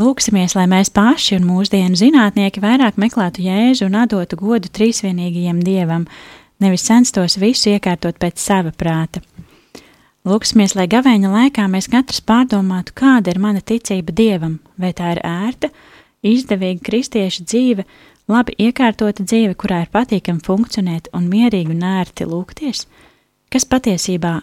Lūksimies, 0.00 0.56
lai 0.56 0.64
mēs 0.72 0.88
paši 0.90 1.36
un 1.36 1.44
mūsdienu 1.50 2.00
zinātnieki 2.00 2.64
vairāk 2.64 2.96
meklētu 2.98 3.44
Jēzu 3.44 3.90
un 3.90 4.00
atdotu 4.00 4.40
godu 4.40 4.72
trīsvienīgajam 4.72 5.60
Dievam, 5.62 6.08
nevis 6.64 6.88
censtos 6.88 7.36
visu 7.38 7.74
iekārtot 7.76 8.16
pēc 8.18 8.40
sava 8.40 8.72
prāta. 8.72 9.20
Lūksimies, 10.24 10.72
lai 10.72 10.86
gavēņa 10.88 11.28
laikā 11.28 11.66
mēs 11.68 11.90
katrs 11.92 12.22
pārdomātu, 12.24 12.94
kāda 12.96 13.34
ir 13.34 13.40
mana 13.44 13.60
ticība 13.60 14.14
Dievam, 14.16 14.54
vai 14.80 14.94
tā 14.96 15.10
ir 15.12 15.20
ērta, 15.20 15.68
izdevīga 16.24 16.80
kristieša 16.86 17.44
dzīve, 17.44 17.84
labi 18.32 18.54
iekārtota 18.64 19.20
dzīve, 19.20 19.52
kurā 19.60 19.82
ir 19.84 19.90
patīkami 19.92 20.40
funkcionēt 20.46 21.10
un 21.12 21.28
mierīgi 21.28 21.76
un 21.76 21.84
ērti 21.84 22.24
lūgties, 22.30 22.86
kas 23.52 23.68
patiesībā 23.68 24.38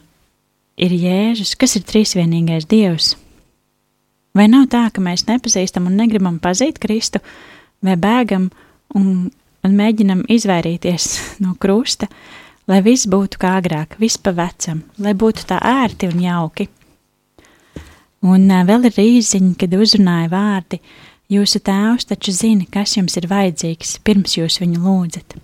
ir 0.86 0.94
Jēzus, 0.94 1.56
kas 1.58 1.74
ir 1.80 1.88
trīsvienīgais 1.90 2.70
Dievs. 2.70 3.16
Vai 4.38 4.46
nav 4.54 4.70
tā, 4.70 4.86
ka 4.94 5.02
mēs 5.02 5.26
nepazīstam 5.26 5.90
un 5.90 5.98
negribam 5.98 6.38
pazīt 6.44 6.78
Kristu, 6.78 7.24
vai 7.82 7.98
bēgam 7.98 8.52
un, 8.94 9.32
un 9.66 9.82
mēģinam 9.82 10.28
izvairīties 10.30 11.10
no 11.42 11.58
krusta, 11.58 12.06
lai 12.72 12.80
viss 12.86 13.10
būtu 13.12 13.42
kā 13.42 13.58
agrāk, 13.60 13.98
viss 14.00 14.20
pa 14.22 14.34
vecam, 14.36 14.86
lai 15.04 15.14
būtu 15.14 15.46
tā 15.50 15.60
ērti 15.60 16.10
un 16.12 16.24
jauki? 16.24 16.70
Un 18.22 18.48
uh, 18.48 18.66
vēl 18.68 18.88
ir 18.90 19.00
īziņa, 19.04 19.54
kad 19.60 19.78
uzrunāja 19.78 20.32
vārdi: 20.32 20.82
Jūsu 21.32 21.62
tēvs 21.64 22.10
taču 22.10 22.34
zina, 22.36 22.66
kas 22.68 22.98
jums 22.98 23.16
ir 23.20 23.30
vajadzīgs, 23.32 23.98
pirms 24.06 24.36
jūs 24.36 24.60
viņu 24.62 24.82
lūdzat. 24.84 25.38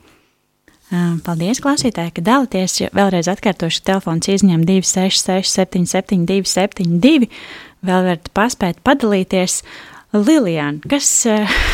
Uh, 0.88 1.18
paldies, 1.24 1.60
klausītāji, 1.64 2.14
ka 2.16 2.24
dalāties. 2.24 2.80
Vēlreiz 2.96 3.28
atkārtošu, 3.32 3.82
telefons 3.88 4.30
izņem 4.32 4.64
266, 4.68 5.56
772, 5.60 6.48
72 6.48 7.32
vēl 7.88 8.10
varat 8.12 8.30
paspēt 8.36 8.82
padalīties. 8.88 9.62
Lilijāna, 10.16 10.80
kas, 10.88 11.10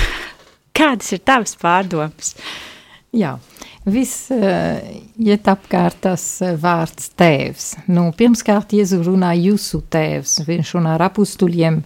kādas 0.78 1.12
ir 1.14 1.22
tavas 1.26 1.54
pārdomas? 1.62 2.34
Jā, 3.14 3.36
viss 3.86 4.30
uh, 4.32 4.80
iet 5.20 5.48
apkārt 5.50 6.02
tas 6.06 6.24
uh, 6.44 6.56
vārds 6.60 7.12
tēvs. 7.20 7.68
Nu, 7.92 8.10
pirmkārt, 8.18 8.76
Jēzu 8.78 9.02
runā 9.06 9.34
jūsu 9.38 9.84
tēvs, 9.92 10.40
viņš 10.48 10.74
runā 10.78 10.96
ar 10.98 11.08
apustuļiem, 11.10 11.82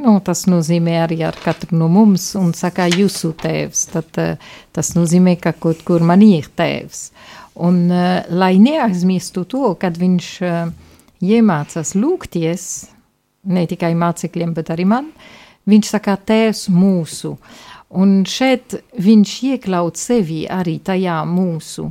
nu, 0.00 0.14
tas 0.24 0.46
nozīmē 0.50 1.00
arī 1.04 1.20
ar 1.28 1.38
katru 1.42 1.78
no 1.80 1.90
mums, 1.92 2.30
un 2.38 2.54
saka 2.56 2.88
jūsu 2.90 3.32
tēvs, 3.40 3.86
tad 3.94 4.22
uh, 4.22 4.52
tas 4.76 4.94
nozīmē, 4.96 5.36
ka 5.42 5.54
kaut 5.56 5.82
kur 5.86 6.04
man 6.06 6.22
ir 6.26 6.48
tēvs. 6.56 7.10
Un, 7.60 7.82
uh, 7.90 8.22
lai 8.30 8.54
neaizmirstu 8.62 9.44
to, 9.50 9.74
kad 9.80 9.98
viņš 10.00 10.30
uh, 10.46 10.70
iemācās 11.20 11.94
lūgties, 11.98 12.64
ne 13.50 13.66
tikai 13.68 13.92
mācekļiem, 13.98 14.54
bet 14.56 14.72
arī 14.72 14.86
man. 14.88 15.12
Viņš 15.68 15.90
saka, 15.92 16.16
tēvs 16.16 16.68
mūsu. 16.72 17.34
Un 17.90 18.20
šeit 18.28 18.76
viņš 19.02 19.32
iekļaut 19.50 19.98
sevi 19.98 20.44
arī 20.46 20.78
tajā 20.84 21.22
mūsu. 21.26 21.88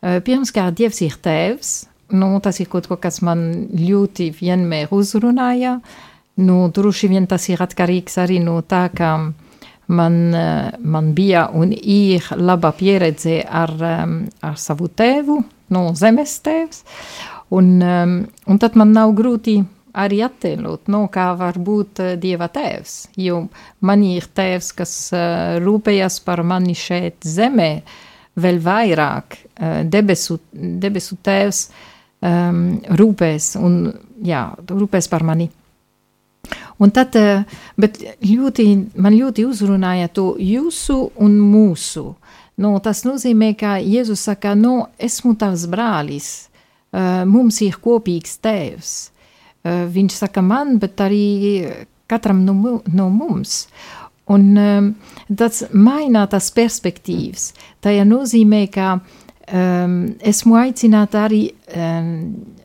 Pirmkārt, 0.00 0.74
Dievs 0.78 1.02
ir 1.06 1.14
tēvs. 1.22 1.74
Nu, 2.10 2.32
tas 2.42 2.58
ir 2.58 2.66
kaut 2.66 2.88
ko, 2.90 2.96
kas 2.98 3.20
man 3.22 3.68
ļoti 3.70 4.32
vienmēr 4.34 4.90
uzrunāja. 4.90 5.76
Nu, 6.42 6.64
droši 6.74 7.10
vien 7.12 7.28
tas 7.30 7.46
ir 7.52 7.62
atkarīgs 7.62 8.18
arī 8.18 8.40
no 8.42 8.56
tā, 8.66 8.88
ka 8.90 9.12
man, 9.86 10.16
man 10.80 11.12
bija 11.14 11.46
un 11.54 11.70
ir 11.74 12.26
laba 12.34 12.72
pieredze 12.74 13.42
ar, 13.44 13.74
ar 14.42 14.56
savu 14.58 14.88
tēvu, 14.88 15.38
no 15.70 15.84
zemes 15.94 16.40
tēvs. 16.42 16.82
Un, 17.54 17.76
un 17.82 18.58
tad 18.62 18.78
man 18.78 18.94
nav 18.94 19.14
grūti 19.18 19.60
arī 19.98 20.20
attēlot, 20.24 20.88
no 20.92 21.06
kā 21.12 21.30
var 21.38 21.58
būt 21.58 22.02
uh, 22.02 22.14
Dieva 22.20 22.50
tēvs, 22.52 23.10
jo 23.20 23.44
man 23.86 24.02
ir 24.06 24.28
tēvs, 24.34 24.72
kas 24.78 24.94
uh, 25.14 25.58
rūpējas 25.62 26.20
par 26.26 26.42
mani 26.46 26.76
šeit 26.78 27.24
zemē, 27.26 27.70
vēl 28.40 28.60
vairāk 28.62 29.38
uh, 29.38 29.80
debesu, 29.84 30.38
debesu 30.52 31.18
tēvs 31.22 31.64
um, 32.22 32.80
rūpēs 33.00 33.54
un, 33.60 33.80
jā, 34.24 34.44
rūpēs 34.70 35.10
par 35.10 35.26
mani. 35.26 35.50
Un 36.80 36.92
tad, 36.96 37.16
uh, 37.20 37.44
bet 37.80 38.00
ļoti, 38.24 38.66
man 38.96 39.16
ļoti 39.16 39.44
uzrunāja 39.48 40.08
to 40.14 40.32
jūsu 40.40 41.02
un 41.20 41.36
mūsu. 41.42 42.06
Nu, 42.60 42.74
tas 42.84 43.04
nozīmē, 43.06 43.54
ka 43.56 43.78
Jēzus 43.80 44.26
saka, 44.28 44.52
nu, 44.56 44.84
esmu 45.00 45.32
tavs 45.40 45.64
brālis, 45.70 46.28
uh, 46.92 47.22
mums 47.28 47.60
ir 47.64 47.78
kopīgs 47.80 48.36
tēvs. 48.44 48.92
Eh, 49.08 49.19
viņš 49.64 50.14
saka 50.22 50.42
man, 50.44 50.78
bet 50.80 51.00
arī 51.04 51.24
katram 52.10 52.44
no, 52.44 52.80
no 52.86 53.08
mums. 53.08 53.64
Un 54.30 54.54
um, 54.58 54.92
tas 55.36 55.64
maina 55.74 56.26
tās 56.30 56.52
perspektīvas. 56.54 57.50
Tajā 57.82 58.04
nozīmē, 58.06 58.62
ka 58.70 58.92
um, 59.00 59.96
esmu 60.32 60.58
aicināta 60.60 61.24
arī 61.26 61.42
um, 61.74 62.12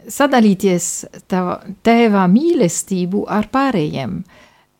sadalīties 0.05 0.89
tēvā 1.31 2.25
mīlestību 2.29 3.25
ar 3.33 3.49
pārējiem. 3.53 4.19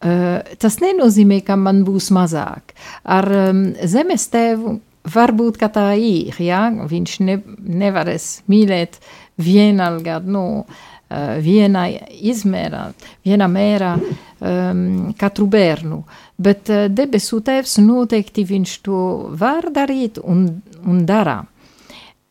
Uh, 0.06 0.44
tas 0.62 0.78
nenozīmē, 0.84 1.42
ka 1.48 1.58
man 1.58 1.82
būs 1.88 2.12
mazāk. 2.14 2.76
Ar 3.02 3.32
um, 3.50 3.66
zemes 3.82 4.30
tēvu 4.30 4.78
varbūt 5.10 5.64
tā 5.74 5.92
ir. 5.98 6.38
Ja? 6.38 6.68
Viņš 6.70 7.22
ne, 7.26 7.40
nevarēs 7.82 8.44
mīlēt 8.52 9.02
vienalga 9.42 10.22
no. 10.22 10.46
Nu, 10.62 10.66
Eh, 10.66 10.95
vienā 11.10 11.86
izmērā, 12.32 12.88
vienā 13.26 13.48
mērā 13.52 13.92
um, 14.00 15.14
katru 15.18 15.48
bērnu. 15.52 16.02
Bet 16.38 16.72
uh, 16.74 16.88
debesu 16.90 17.42
tēvs 17.46 17.78
noteikti 17.84 18.46
viņš 18.48 18.76
to 18.86 19.02
var 19.38 19.70
darīt 19.74 20.20
un, 20.24 20.48
un 20.86 21.04
dara. 21.06 21.44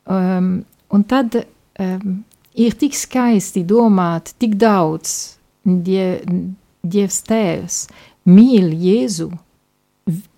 Um, 0.04 0.56
un 0.90 1.04
tad 1.08 1.38
um, 1.38 2.18
ir 2.54 2.76
tik 2.80 2.98
skaisti 2.98 3.64
domāt, 3.64 4.34
tik 4.38 4.58
daudz 4.60 5.38
die, 5.64 6.18
Dievs 6.84 7.22
tēvs 7.24 7.76
mīl 8.28 8.74
Jēzu, 8.76 9.30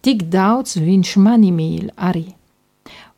tik 0.06 0.28
daudz 0.30 0.76
viņš 0.78 1.16
mani 1.18 1.50
mīl 1.50 1.88
arī. 1.96 2.28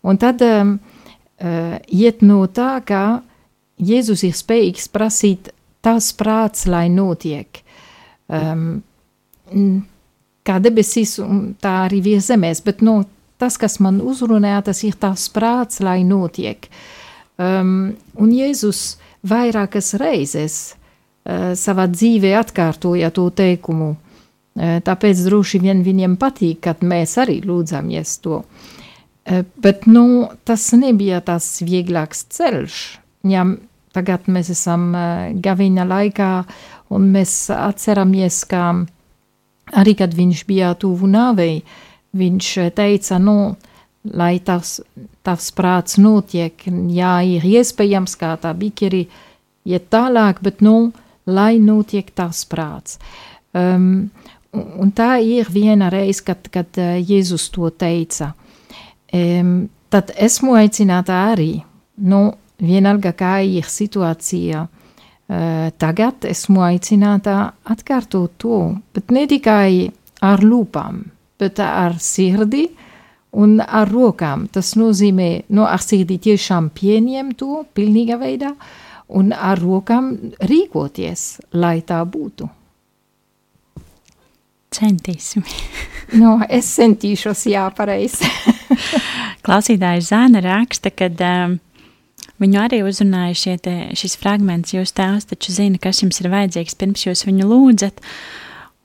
Un 0.01 0.17
tad 0.17 0.41
um, 0.47 0.79
uh, 0.79 1.77
iet 1.93 2.23
no 2.25 2.47
tā, 2.49 2.79
ka 2.89 3.21
Jēzus 3.79 4.25
ir 4.27 4.35
spējīgs 4.35 4.89
prasīt 4.91 5.53
tas 5.85 6.11
prāts, 6.17 6.67
lai 6.67 6.89
notiek. 6.91 7.61
Um, 8.29 8.83
kā 10.45 10.59
debesīs, 10.63 11.17
tā 11.63 11.75
arī 11.87 12.03
vies 12.05 12.29
zemēs, 12.29 12.63
bet 12.65 12.83
no, 12.85 13.03
tas, 13.41 13.57
kas 13.61 13.79
man 13.85 14.01
uzrunāja, 14.05 14.65
tas 14.71 14.83
ir 14.87 14.99
tās 15.01 15.29
prāts, 15.33 15.83
lai 15.85 16.03
notiek. 16.07 16.69
Um, 17.39 17.95
un 18.19 18.35
Jēzus 18.35 18.99
vairākas 19.29 19.95
reizes 20.01 20.59
uh, 20.73 21.55
savā 21.59 21.87
dzīvē 21.93 22.35
atkārtoja 22.41 23.13
to 23.15 23.29
teikumu. 23.31 23.95
Uh, 24.59 24.79
tāpēc 24.85 25.23
droši 25.29 25.63
vien 25.63 25.85
viņiem 25.87 26.19
patīk, 26.19 26.65
kad 26.67 26.83
mēs 26.83 27.15
arī 27.23 27.39
lūdzamies 27.47 28.17
to. 28.25 28.43
Uh, 28.43 29.45
bet 29.63 29.87
nu, 29.87 30.27
tas 30.49 30.67
nebija 30.75 31.23
tas 31.23 31.61
vieglāks 31.63 32.27
ceļš. 32.35 32.83
Ja 33.29 33.45
tagad 33.99 34.31
mēs 34.31 34.53
esam 34.55 34.89
uh, 34.95 35.29
Gavīna 35.43 35.85
laikā, 35.89 36.33
un 36.95 37.11
mēs 37.13 37.35
atceramies, 37.55 38.45
ka 38.49 38.71
arī 39.77 39.95
kad 39.99 40.15
viņš 40.17 40.45
bija 40.49 40.73
tuvu 40.79 41.11
nāvei, 41.11 41.61
viņš 42.17 42.53
teica, 42.77 43.19
nu, 43.21 43.57
lai 44.15 44.39
tavs, 44.45 44.79
tavs 45.27 45.51
prāts 45.57 45.99
notiek, 46.01 46.65
jā, 46.95 47.15
ir 47.27 47.45
iespējams, 47.45 48.17
kā 48.21 48.35
tā 48.41 48.55
bikeri 48.57 49.05
iet 49.69 49.89
tālāk, 49.93 50.41
bet, 50.45 50.63
nu, 50.65 50.93
lai 51.29 51.59
notiek 51.61 52.09
tavs 52.17 52.45
prāts. 52.49 52.99
Um, 53.57 54.09
un 54.53 54.93
tā 54.97 55.19
ir 55.25 55.51
viena 55.53 55.91
reize, 55.93 56.25
kad, 56.25 56.49
kad 56.53 56.81
uh, 56.81 56.97
Jēzus 56.97 57.49
to 57.53 57.69
teica. 57.71 58.33
Um, 59.13 59.69
tad 59.93 60.13
esmu 60.17 60.57
aicināta 60.57 61.25
arī, 61.33 61.59
nu, 62.09 62.31
vienalga 62.63 63.13
kā 63.17 63.39
ir 63.45 63.69
situācija. 63.69 64.67
Uh, 65.29 65.69
tagad 65.77 66.25
esmu 66.25 66.63
aicināta 66.65 67.53
atkārtot 67.69 68.39
to, 68.41 68.61
bet 68.97 69.13
ne 69.13 69.27
tikai 69.29 69.91
ar 70.25 70.41
lūpām, 70.41 71.03
bet 71.39 71.61
ar 71.61 71.99
sirdi 72.01 72.65
un 73.37 73.59
ar 73.61 73.91
rokām. 73.93 74.47
Tas 74.53 74.73
nozīmē, 74.81 75.31
no 75.53 75.67
ar 75.69 75.83
sirdi 75.85 76.17
tiešām 76.31 76.71
pieņemt 76.73 77.37
to 77.43 77.63
pilnīga 77.77 78.17
veidā 78.21 78.55
un 79.21 79.33
ar 79.33 79.61
rokām 79.61 80.15
rīkoties, 80.49 81.27
lai 81.61 81.81
tā 81.87 82.01
būtu. 82.09 82.49
Centīsim. 84.79 85.45
no, 86.21 86.39
es 86.49 86.69
centīšos, 86.77 87.47
jā, 87.53 87.65
pareizi. 87.77 88.29
Klausītājs 89.47 90.11
Zāna 90.11 90.43
raksta, 90.45 90.93
ka 90.93 91.09
um, 91.09 91.57
Viņu 92.39 92.61
arī 92.63 92.83
uzrunāja 92.87 93.35
šie 93.35 93.55
te, 93.63 93.77
šis 93.99 94.15
fragments, 94.21 94.75
jūs 94.75 94.95
tēvs 94.95 95.27
taču 95.33 95.55
zina, 95.57 95.81
kas 95.83 96.05
jums 96.05 96.21
ir 96.23 96.31
vajadzīgs 96.31 96.79
pirms 96.79 97.07
jūs 97.09 97.25
viņu 97.27 97.49
lūdzat. 97.51 98.05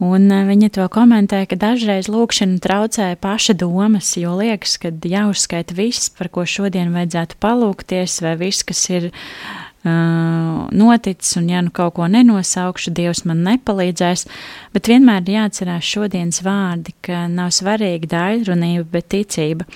Un 0.04 0.26
eh, 0.34 0.48
viņa 0.50 0.72
to 0.74 0.88
komentē, 0.92 1.44
ka 1.48 1.58
dažreiz 1.60 2.10
lūkšana 2.12 2.58
traucē 2.64 3.12
paša 3.22 3.56
domas, 3.62 4.16
jo 4.18 4.34
liekas, 4.40 4.80
ka 4.82 4.90
jāuzskaita 4.90 5.78
viss, 5.78 6.10
par 6.18 6.32
ko 6.34 6.48
šodien 6.50 6.92
vajadzētu 6.96 7.38
palūkties, 7.44 8.18
vai 8.26 8.34
viss, 8.42 8.66
kas 8.68 8.82
ir 8.90 9.12
uh, 9.14 10.66
noticis, 10.74 11.38
un 11.38 11.52
ja 11.54 11.62
nu 11.62 11.72
kaut 11.76 11.94
ko 12.00 12.10
nenosaukšu, 12.10 12.94
Dievs 12.98 13.24
man 13.30 13.46
nepalīdzēs, 13.46 14.26
bet 14.74 14.90
vienmēr 14.92 15.22
ir 15.28 15.38
jāatcerās 15.38 15.94
šodienas 15.94 16.42
vārdi, 16.44 16.96
ka 17.06 17.28
nav 17.32 17.54
svarīga 17.56 18.10
daļrunība, 18.18 18.90
bet 18.98 19.12
ticība, 19.14 19.70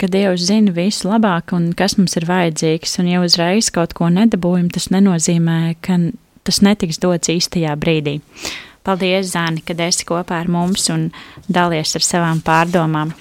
ka 0.00 0.08
Dievs 0.10 0.46
zina 0.48 0.72
visu 0.74 1.10
labāk 1.10 1.54
un 1.56 1.70
kas 1.76 1.96
mums 1.98 2.16
ir 2.18 2.26
vajadzīgs, 2.28 2.96
un 3.02 3.10
ja 3.12 3.20
uzreiz 3.24 3.70
kaut 3.74 3.94
ko 3.98 4.08
nedabūjam, 4.12 4.70
tas 4.72 4.88
nenozīmē, 4.94 5.76
ka 5.84 5.98
tas 6.48 6.62
netiks 6.64 7.00
dots 7.02 7.32
īstajā 7.32 7.76
brīdī. 7.80 8.18
Paldies, 8.86 9.34
Zāni, 9.34 9.60
kad 9.64 9.80
esi 9.84 10.06
kopā 10.08 10.40
ar 10.40 10.48
mums 10.48 10.88
un 10.92 11.10
dalies 11.52 11.92
ar 11.98 12.06
savām 12.06 12.40
pārdomām. 12.44 13.12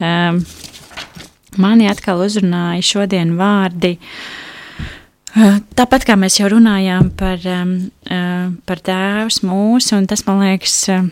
Um, 0.00 0.40
mani 1.60 1.86
atkal 1.88 2.24
uzrunāja 2.24 2.84
šodien 2.84 3.36
vārdi 3.36 3.96
uh, 3.96 4.10
Tāpat 5.76 6.06
kā 6.08 6.14
mēs 6.16 6.38
jau 6.38 6.48
runājām 6.48 7.10
par, 7.18 7.42
um, 7.52 7.72
uh, 8.08 8.46
par 8.64 8.80
tēvs 8.80 9.42
mūsu, 9.44 9.98
un 9.98 10.06
tas 10.08 10.22
man 10.24 10.40
liekas 10.40 10.76
uh, 10.94 11.10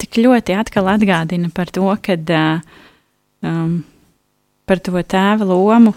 tik 0.00 0.16
ļoti 0.24 0.56
atkal 0.56 0.88
atgādina 0.88 1.50
par 1.52 1.68
to, 1.68 1.84
kad 2.00 2.32
uh, 2.32 2.62
um, 3.44 3.80
par 4.66 4.82
to 4.84 4.96
tēva 5.02 5.48
lomu, 5.48 5.94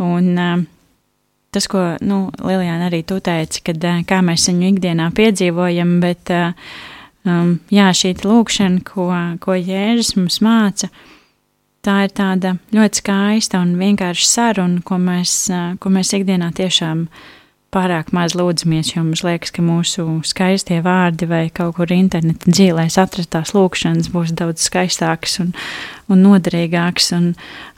un 0.00 0.30
uh, 0.38 0.64
tas, 1.52 1.68
ko, 1.70 1.84
nu, 2.00 2.22
Lilijāna 2.40 2.88
arī 2.88 3.02
tu 3.04 3.20
teici, 3.20 3.64
kad 3.66 3.84
uh, 3.84 4.00
kā 4.06 4.22
mēs 4.24 4.48
viņu 4.48 4.72
ikdienā 4.74 5.10
piedzīvojam, 5.16 5.98
bet, 6.04 6.32
uh, 6.32 6.74
um, 7.28 7.56
jā, 7.74 7.90
šī 7.96 8.16
lūkšana, 8.24 8.84
ko, 8.88 9.10
ko 9.42 9.58
Jēzus 9.58 10.16
mums 10.18 10.40
māca, 10.44 10.90
uh, 10.90 11.06
tā 11.84 12.04
ir 12.06 12.14
tāda 12.16 12.54
ļoti 12.74 13.02
skaista 13.02 13.60
un 13.62 13.74
vienkārša 13.80 14.28
saruna, 14.28 14.82
ko 14.84 14.98
mēs, 15.00 15.34
ko 15.80 15.92
mēs 15.92 16.12
ikdienā 16.18 16.50
tiešām 16.56 17.06
pārāk 17.74 18.10
maz 18.14 18.34
lūdzamies, 18.38 18.94
jo 18.94 19.04
mums 19.04 19.22
liekas, 19.22 19.52
ka 19.54 19.62
mūsu 19.62 20.04
skaistie 20.26 20.80
vārdi 20.82 21.28
vai 21.30 21.44
kaut 21.54 21.76
kur 21.78 21.92
interneta 21.94 22.50
dzīvēs 22.50 22.98
atrastās 22.98 23.54
lūkšanas 23.54 24.10
būs 24.10 24.34
daudz 24.38 24.66
skaistākas 24.66 25.38
un, 25.44 25.52
un 26.10 26.24
noderīgākas, 26.26 27.12
un, 27.16 27.30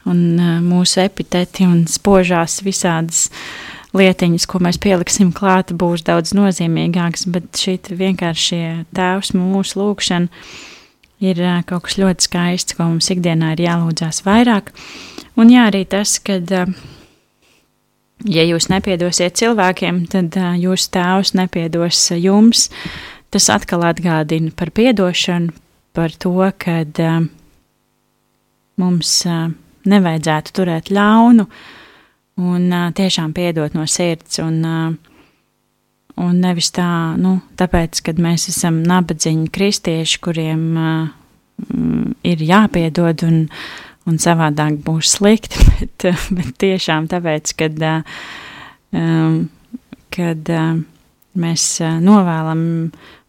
un 0.08 0.24
mūsu 0.64 1.02
epiteti 1.04 1.68
un 1.68 1.84
spožās 1.90 2.62
visādas 2.64 3.28
lietiņas, 3.92 4.48
ko 4.48 4.62
mēs 4.64 4.80
pieliksim 4.80 5.32
klāt, 5.36 5.74
būs 5.76 6.04
daudz 6.06 6.32
nozīmīgākas, 6.36 7.26
bet 7.32 7.60
šī 7.60 7.76
vienkāršie 8.00 8.64
tēvs 8.96 9.34
mūsu 9.36 9.82
lūkšana 9.82 10.32
ir 11.22 11.42
kaut 11.68 11.86
kas 11.86 12.00
ļoti 12.00 12.26
skaists, 12.26 12.78
ko 12.78 12.88
mums 12.88 13.12
ikdienā 13.12 13.52
ir 13.54 13.66
jālūdzās 13.68 14.24
vairāk. 14.26 14.72
Un 15.36 15.52
jā, 15.52 15.68
arī 15.68 15.84
tas, 15.88 16.16
ka, 16.24 16.40
ja 18.28 18.44
jūs 18.46 18.68
nepiedosiet 18.72 19.36
cilvēkiem, 19.40 20.04
tad 20.12 20.36
jūsu 20.60 20.90
tēvs 20.94 21.34
nepiedos 21.38 22.04
jums. 22.18 22.68
Tas 23.32 23.48
atkal 23.52 23.86
atgādina 23.88 24.52
par 24.56 24.70
piedošanu, 24.74 25.54
par 25.96 26.12
to, 26.20 26.34
ka 26.60 26.82
mums 28.80 29.14
nevajadzētu 29.88 30.52
turēt 30.56 30.92
ļaunu 30.92 31.46
un 32.42 32.76
tiešām 32.96 33.32
piedot 33.36 33.74
no 33.76 33.86
sirds. 33.88 34.38
Un, 34.44 35.00
Un 36.20 36.42
nevis 36.44 36.68
tā, 36.76 37.16
nu, 37.16 37.38
tāpēc, 37.56 38.02
ka 38.04 38.12
mēs 38.20 38.44
esam 38.50 38.82
nabadzīgi 38.84 39.48
kristieši, 39.52 40.18
kuriem 40.20 40.66
ir 42.28 42.42
jāpiedod 42.44 43.24
un, 43.24 43.38
un 44.08 44.18
savādāk 44.22 44.80
būs 44.86 45.16
slikti, 45.18 45.62
bet, 45.78 46.08
bet 46.34 46.54
tiešām 46.62 47.08
tāpēc, 47.12 47.54
kad, 47.58 47.82
uh, 47.82 49.36
kad 50.14 50.52
uh, 50.52 50.82
mēs 51.38 51.68
uh, 51.82 51.98
novēlam 52.02 52.64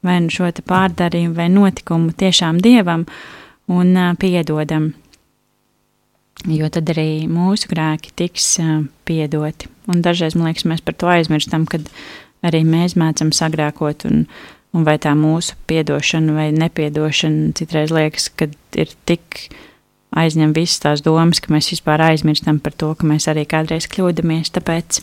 vai 0.03 0.17
nu 0.23 0.33
šo 0.33 0.49
pārdarījumu 0.67 1.37
vai 1.37 1.47
notikumu 1.51 2.11
tiešām 2.19 2.59
dievam 2.63 3.05
un 3.71 3.93
uh, 3.95 4.11
piedodam, 4.19 4.91
jo 6.49 6.69
tad 6.73 6.91
arī 6.91 7.25
mūsu 7.31 7.69
grēki 7.71 8.15
tiks 8.19 8.49
uh, 8.63 8.81
piedoti. 9.07 9.69
Un 9.91 10.03
dažreiz, 10.03 10.35
man 10.35 10.49
liekas, 10.49 10.67
mēs 10.67 10.83
par 10.83 10.95
to 10.99 11.09
aizmirstam, 11.11 11.67
kad 11.69 11.87
arī 12.43 12.63
mēs 12.67 12.97
mēdzam 12.99 13.31
sagrākot, 13.35 14.05
un, 14.09 14.25
un 14.75 14.87
vai 14.87 14.97
tā 15.01 15.13
mūsu 15.15 15.55
piedošana 15.69 16.35
vai 16.35 16.49
nepiedošana 16.55 17.53
citreiz 17.59 17.93
liekas, 17.93 18.29
ka 18.35 18.49
ir 18.79 18.91
tik 19.07 19.47
aizņem 20.19 20.53
visas 20.55 20.81
tās 20.83 21.03
domas, 21.05 21.41
ka 21.43 21.53
mēs 21.53 21.71
vispār 21.73 22.01
aizmirstam 22.09 22.59
par 22.63 22.75
to, 22.77 22.93
ka 22.97 23.07
mēs 23.09 23.27
arī 23.31 23.45
kādreiz 23.49 23.87
kļūdāmies. 23.91 24.51
Tāpēc 24.55 24.99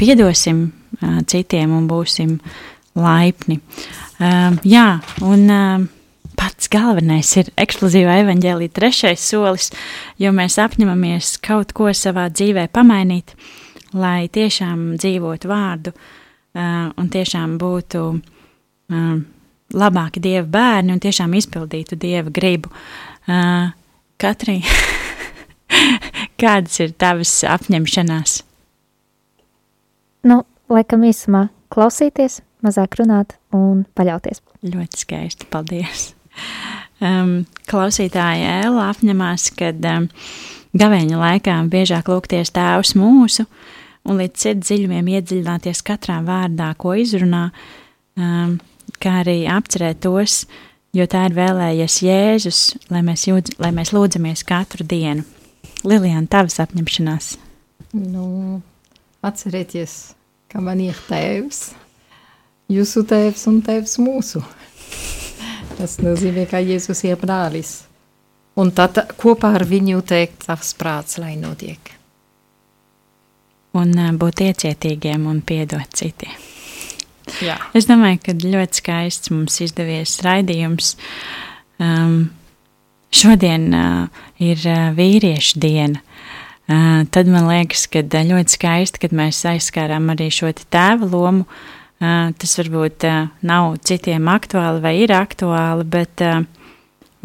piedosim 0.00 0.66
uh, 0.70 1.20
citiem 1.30 1.74
un 1.76 1.88
būsim 1.90 2.38
laipni. 2.98 3.60
Uh, 4.18 4.56
jā, 4.66 4.86
un 5.26 5.44
uh, 5.50 5.84
pats 6.38 6.70
galvenais 6.72 7.30
ir 7.40 7.50
eksplozīva 7.60 8.18
evaņģēlīja 8.22 8.74
trešais 8.74 9.28
solis, 9.30 9.70
jo 10.20 10.32
mēs 10.34 10.58
apņemamies 10.62 11.36
kaut 11.44 11.74
ko 11.76 11.90
savā 11.94 12.28
dzīvē 12.32 12.68
pamainīt, 12.74 13.34
lai 13.94 14.26
tiešām 14.32 14.94
dzīvotu 14.98 15.50
vārdu 15.50 15.94
uh, 15.94 16.90
un 16.96 17.12
tiešām 17.12 17.56
būtu 17.60 18.02
uh, 18.10 19.14
labāki 19.74 20.22
dieva 20.22 20.46
bērni 20.46 20.94
un 20.94 21.02
tiešām 21.02 21.34
izpildītu 21.38 21.98
dieva 22.00 22.32
gribu. 22.34 22.70
Uh, 23.24 23.72
Katrī, 24.20 24.60
kādas 26.42 26.80
ir 26.82 26.94
tavas 27.00 27.32
apņemšanās? 27.48 28.38
Nu, 30.28 30.40
laikam 30.72 31.04
īsumā 31.04 31.48
klausīties, 31.74 32.40
mazāk 32.64 32.98
runāt 33.02 33.36
un 33.54 33.84
paļauties. 33.98 34.42
Ļoti 34.64 35.04
skaisti, 35.04 35.48
paldies! 35.52 36.12
Um, 37.04 37.44
klausītāja 37.68 38.60
Ēla 38.64 38.88
apņemās, 38.94 39.50
kad 39.58 39.82
um, 39.90 40.06
gavēņa 40.78 41.20
laikā 41.20 41.58
biežāk 41.70 42.08
lūgties 42.10 42.54
tēvs 42.54 42.94
mūsu, 42.98 43.44
uh, 43.44 43.80
un 44.08 44.20
līdz 44.20 44.44
sirds 44.44 44.68
dziļumiem 44.68 45.08
iedziļināties 45.16 45.82
katrā 45.86 46.20
vārdā, 46.24 46.70
ko 46.80 46.94
izrunā, 47.00 47.46
um, 48.20 48.56
kā 49.00 49.18
arī 49.22 49.42
apcerēt 49.50 50.02
tos, 50.04 50.44
jo 50.94 51.06
tā 51.10 51.24
ir 51.28 51.36
vēlējies 51.36 52.00
Jēzus, 52.06 52.60
lai 52.92 53.02
mēs, 53.06 53.26
jūdz, 53.28 53.56
lai 53.62 53.72
mēs 53.76 53.92
lūdzamies 53.94 54.44
katru 54.48 54.86
dienu. 54.88 55.26
Lilijāna, 55.84 56.28
tavas 56.30 56.60
apņemšanās? 56.64 57.34
Nu, 57.94 58.60
atcerieties, 59.24 60.14
ka 60.48 60.62
man 60.64 60.80
ir 60.80 60.96
tēvs, 61.08 61.74
jūsu 62.72 63.04
tēvs 63.10 63.44
un 63.50 63.60
tēvs 63.66 63.98
mūsu. 64.00 64.44
Tas 65.74 65.98
nozīmē, 66.00 66.46
ka 66.48 66.62
Jēzus 66.64 67.04
ir 67.04 67.18
brālis. 67.20 67.82
Un 68.56 68.70
tad 68.70 69.02
kopā 69.18 69.56
ar 69.58 69.66
viņu 69.66 70.00
teikt, 70.06 70.46
tavs 70.46 70.72
prāts, 70.78 71.18
lai 71.18 71.34
notiek 71.36 71.94
un 73.74 73.94
būt 74.18 74.44
iecietīgiem 74.48 75.26
un 75.30 75.42
piedot 75.46 75.98
citiem. 75.98 76.53
Jā. 77.44 77.56
Es 77.76 77.88
domāju, 77.88 78.20
ka 78.26 78.34
ļoti 78.36 78.80
skaists 78.80 79.32
mums 79.32 79.60
izdevies 79.64 80.18
raidījums. 80.24 80.94
Um, 81.82 82.32
šodien 83.14 83.68
uh, 83.74 84.24
ir 84.42 84.60
uh, 84.68 84.90
vīriešu 84.96 85.62
diena. 85.62 86.02
Uh, 86.64 87.04
tad 87.12 87.28
man 87.28 87.48
liekas, 87.48 87.86
ka 87.92 88.04
ļoti 88.04 88.56
skaisti, 88.56 89.02
kad 89.04 89.16
mēs 89.16 89.42
aizskārām 89.48 90.12
arī 90.14 90.30
šo 90.32 90.52
tēva 90.52 91.08
lomu. 91.08 91.48
Uh, 92.04 92.30
tas 92.36 92.56
varbūt 92.58 93.06
uh, 93.08 93.32
nav 93.46 93.78
citiem 93.86 94.28
aktuāli 94.28 94.82
vai 94.84 94.94
ir 95.04 95.14
aktuāli, 95.14 95.86
bet, 95.88 96.24
uh, 96.24 96.42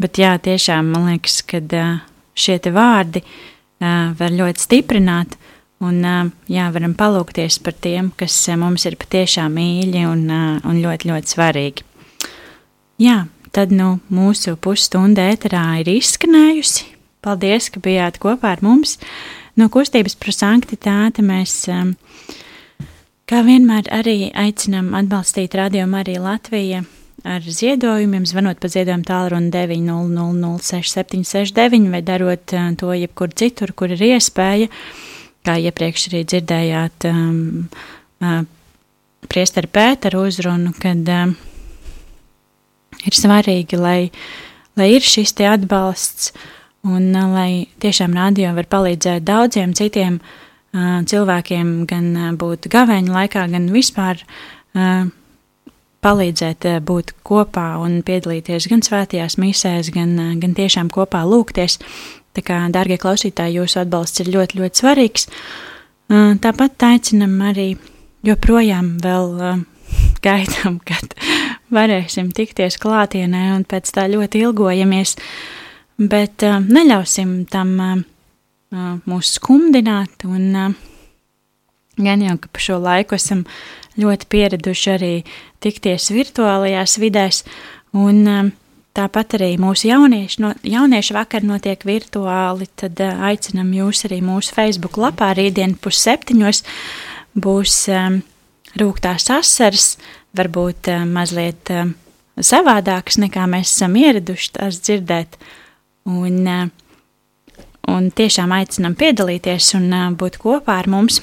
bet 0.00 0.20
jā, 0.20 0.36
tiešām 0.40 0.92
man 0.94 1.10
liekas, 1.10 1.40
ka 1.44 1.60
uh, 1.60 1.96
šie 2.38 2.60
vārdi 2.72 3.24
uh, 3.24 4.12
var 4.16 4.36
ļoti 4.36 4.64
stiprināt 4.68 5.36
Un, 5.80 6.04
jā, 6.44 6.66
varam 6.74 6.92
palūkties 6.92 7.56
par 7.64 7.72
tiem, 7.72 8.10
kas 8.20 8.34
mums 8.60 8.84
ir 8.84 8.98
patiešām 9.00 9.54
mīļi 9.56 10.02
un, 10.10 10.26
un 10.68 10.80
ļoti, 10.82 11.08
ļoti 11.08 11.32
svarīgi. 11.32 11.86
Jā, 13.00 13.24
tad 13.56 13.72
nu, 13.72 13.94
mūsu 14.12 14.58
pusstunda 14.60 15.24
ēterā 15.32 15.80
ir 15.80 15.88
izskanējusi. 15.94 16.84
Paldies, 17.24 17.70
ka 17.72 17.80
bijāt 17.84 18.20
kopā 18.20 18.52
ar 18.56 18.60
mums. 18.64 18.98
No 19.56 19.68
kustības 19.72 20.14
par 20.20 20.32
sanktitāti 20.36 21.24
mēs, 21.24 21.54
kā 23.28 23.38
vienmēr, 23.48 23.84
arī 23.92 24.30
aicinām 24.36 24.94
atbalstīt 25.00 25.56
Radio 25.56 25.86
Mariju 25.88 26.20
Latviju 26.24 26.80
ar 27.24 27.40
ziedojumiem, 27.44 28.24
zvanot 28.28 28.60
pa 28.60 28.68
ziedojumu 28.72 29.04
tālruni 29.08 29.50
900-6769 29.52 31.90
vai 31.92 32.02
darot 32.04 32.52
to 32.80 32.92
jebkur 32.96 33.28
citur, 33.32 33.72
kur 33.76 33.88
ir 33.96 34.02
iespēja 34.14 34.68
kā 35.46 35.56
iepriekš 35.60 36.08
arī 36.10 36.24
dzirdējāt, 36.28 37.06
um, 37.10 37.68
uh, 38.20 38.42
priesteri 39.30 39.70
Pēteru 39.70 40.24
uzrunu, 40.28 40.72
kad 40.80 41.08
um, 41.14 41.34
ir 43.06 43.16
svarīgi, 43.16 43.78
lai, 43.80 44.10
lai 44.78 44.90
ir 44.96 45.06
šis 45.06 45.34
te 45.38 45.48
atbalsts 45.48 46.32
un 46.86 47.12
uh, 47.14 47.30
lai 47.32 47.50
tiešām 47.82 48.16
radio 48.16 48.54
var 48.56 48.68
palīdzēt 48.70 49.24
daudziem 49.28 49.74
citiem 49.76 50.20
uh, 50.20 51.00
cilvēkiem 51.08 51.72
gan 51.90 52.12
uh, 52.16 52.28
būt 52.36 52.70
gavēņa 52.72 53.16
laikā, 53.16 53.46
gan 53.54 53.70
vispār 53.72 54.20
uh, 54.24 55.08
palīdzēt 56.04 56.68
uh, 56.68 56.78
būt 56.84 57.14
kopā 57.26 57.74
un 57.84 58.00
piedalīties 58.06 58.68
gan 58.72 58.84
svētajās 58.84 59.36
misēs, 59.40 59.92
gan, 59.94 60.16
uh, 60.20 60.32
gan 60.40 60.56
tiešām 60.56 60.92
kopā 60.92 61.24
lūgties. 61.28 61.80
Tā 62.36 62.44
kā, 62.46 62.60
dārgie 62.70 62.98
klausītāji, 63.00 63.58
jūsu 63.58 63.80
atbalsts 63.82 64.22
ir 64.22 64.30
ļoti, 64.34 64.60
ļoti 64.60 64.82
svarīgs. 64.82 65.26
Tāpat 66.44 66.86
aicinam 66.86 67.34
arī 67.46 67.72
joprojām 68.26 68.92
vēl 69.02 69.34
gaidām, 70.26 70.78
kad 70.86 71.16
varēsim 71.76 72.30
tikties 72.36 72.78
klātienē 72.82 73.50
un 73.56 73.66
pēc 73.68 73.90
tā 73.96 74.06
ļoti 74.10 74.44
ilgojamies, 74.46 75.16
bet 76.00 76.46
neļausim 76.46 77.34
tam 77.50 77.74
mūs 78.70 79.34
skumdināt 79.36 80.24
un 80.28 80.74
gan 82.00 82.22
jau, 82.24 82.36
ka 82.40 82.50
pa 82.52 82.62
šo 82.62 82.78
laiku 82.80 83.16
esam 83.18 83.44
ļoti 84.00 84.28
pieraduši 84.30 84.90
arī 84.94 85.14
tikties 85.62 86.10
virtuālajās 86.14 86.96
vidēs 87.02 87.42
un 87.96 88.22
Tāpat 88.96 89.36
arī 89.38 89.52
mūsu 89.62 89.86
jaunieši, 89.86 90.40
no, 90.42 90.50
jauniešu 90.66 91.14
vakar 91.14 91.44
notiek 91.46 91.84
virtuāli, 91.86 92.66
tad 92.80 92.98
uh, 93.04 93.22
aicinam 93.28 93.70
jūs 93.76 94.02
arī 94.08 94.18
mūsu 94.26 94.56
Facebook 94.56 94.98
lapā 94.98 95.30
rītdien 95.38 95.76
pusseptiņos 95.78 96.64
būs 97.38 97.76
um, 97.94 98.18
rūktās 98.80 99.28
asaras, 99.30 99.92
varbūt 100.34 100.90
uh, 100.90 101.04
mazliet 101.06 101.70
uh, 101.70 101.92
savādākas 102.34 103.20
nekā 103.22 103.46
mēs 103.50 103.70
esam 103.76 103.94
ieraduši 104.00 104.52
tās 104.58 104.82
dzirdēt. 104.82 105.38
Un, 106.10 106.42
uh, 106.50 107.64
un 107.94 108.10
tiešām 108.10 108.52
aicinam 108.58 108.98
piedalīties 108.98 109.74
un 109.78 109.90
uh, 109.92 110.06
būt 110.18 110.40
kopā 110.42 110.80
ar 110.82 110.90
mums. 110.90 111.20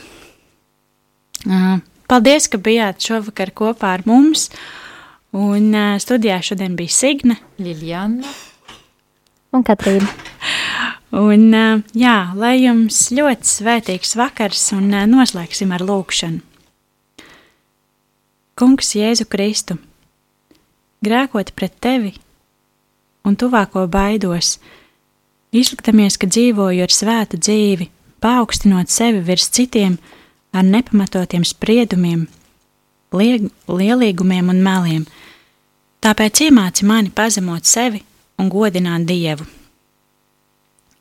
Uh, 1.44 1.80
paldies, 2.08 2.48
ka 2.48 2.60
bijāt 2.64 3.04
šovakar 3.04 3.52
kopā 3.52 3.98
ar 3.98 4.08
mums. 4.08 4.50
Un 5.36 5.74
uh, 5.76 5.98
studijā 6.00 6.40
šodien 6.42 6.78
bija 6.80 6.94
Signe, 6.94 7.36
Liljana. 7.60 8.24
Un 9.52 9.64
Katrīna. 9.68 10.08
Un, 11.18 11.50
uh, 11.56 11.82
jā, 11.96 12.16
lai 12.36 12.58
jums 12.62 13.10
ļoti 13.16 13.48
svētīgs 13.48 14.16
vakars 14.20 14.70
un 14.76 14.92
uh, 14.94 15.04
noslēgsim 15.10 15.74
ar 15.76 15.84
lūkšanu. 15.84 16.44
Kungs, 18.58 18.96
Jēzu 18.98 19.28
Kristu, 19.30 19.76
grēkot 21.06 21.52
pret 21.54 21.76
tevi 21.84 22.16
un 23.28 23.36
tuvāko 23.38 23.84
baidos, 23.92 24.56
izliktamies, 25.54 26.18
ka 26.18 26.30
dzīvoju 26.32 26.86
ar 26.88 26.94
svētu 26.94 27.38
dzīvi, 27.44 27.90
paaugstinot 28.24 28.90
sevi 28.90 29.22
virs 29.28 29.52
citiem 29.54 30.00
ar 30.56 30.66
nepamatotiem 30.66 31.46
spriedumiem, 31.46 32.26
lieg, 33.16 33.50
lielīgumiem 33.68 34.50
un 34.54 34.64
meliem. 34.64 35.06
Tāpēc 36.04 36.48
iemāci 36.48 36.86
mani 36.86 37.12
pazemot 37.14 37.66
sevi 37.66 38.04
un 38.38 38.50
godināt 38.54 39.08
Dievu. 39.10 39.48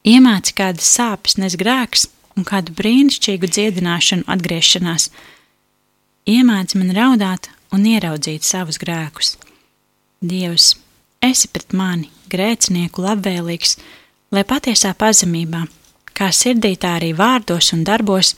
Iemāci 0.06 0.54
kādas 0.56 0.86
sāpes 0.86 1.36
nes 1.38 1.56
grēks 1.58 2.06
un 2.36 2.46
kādu 2.46 2.74
brīnišķīgu 2.76 3.50
dziedināšanu 3.50 4.28
atgriešanās– 4.30 5.10
iemāci 6.26 6.80
man 6.80 6.90
raudāt 6.94 7.48
un 7.74 7.86
ieraudzīt 7.86 8.44
savus 8.46 8.80
grēkus. 8.82 9.36
Dievs, 10.20 10.74
esi 11.22 11.48
pret 11.52 11.74
mani, 11.76 12.10
grēcinieku 12.32 13.04
labvēlīgs, 13.04 13.76
lai 14.34 14.42
patiesā 14.48 14.92
pazemībā, 14.98 15.64
kā 16.16 16.32
sirdī 16.34 16.74
tā 16.80 16.96
arī 16.98 17.12
vārdos 17.16 17.72
un 17.76 17.84
darbos, 17.86 18.34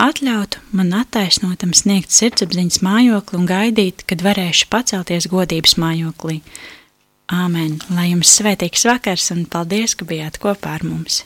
atļautu 0.00 0.62
man 0.76 0.92
attaisnotam 0.96 1.74
sniegt 1.76 2.14
sirdsapziņas 2.14 2.80
mājokli 2.84 3.38
un 3.38 3.48
gaidīt, 3.48 4.06
kad 4.08 4.24
varēšu 4.24 4.70
pacelties 4.72 5.28
godības 5.32 5.76
mājoklī. 5.80 6.40
Āmen! 7.32 7.78
Lai 7.92 8.10
jums 8.10 8.32
svētīgs 8.38 8.86
vakars 8.88 9.30
un 9.34 9.46
paldies, 9.48 9.96
ka 9.96 10.08
bijāt 10.08 10.40
kopā 10.42 10.76
ar 10.78 10.84
mums! 10.84 11.22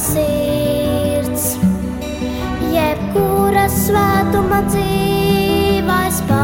Sirds, 0.00 1.54
jebkura 2.72 3.68
svētuma 3.70 4.62
dzīvais 4.70 6.22
paraugs, 6.28 6.43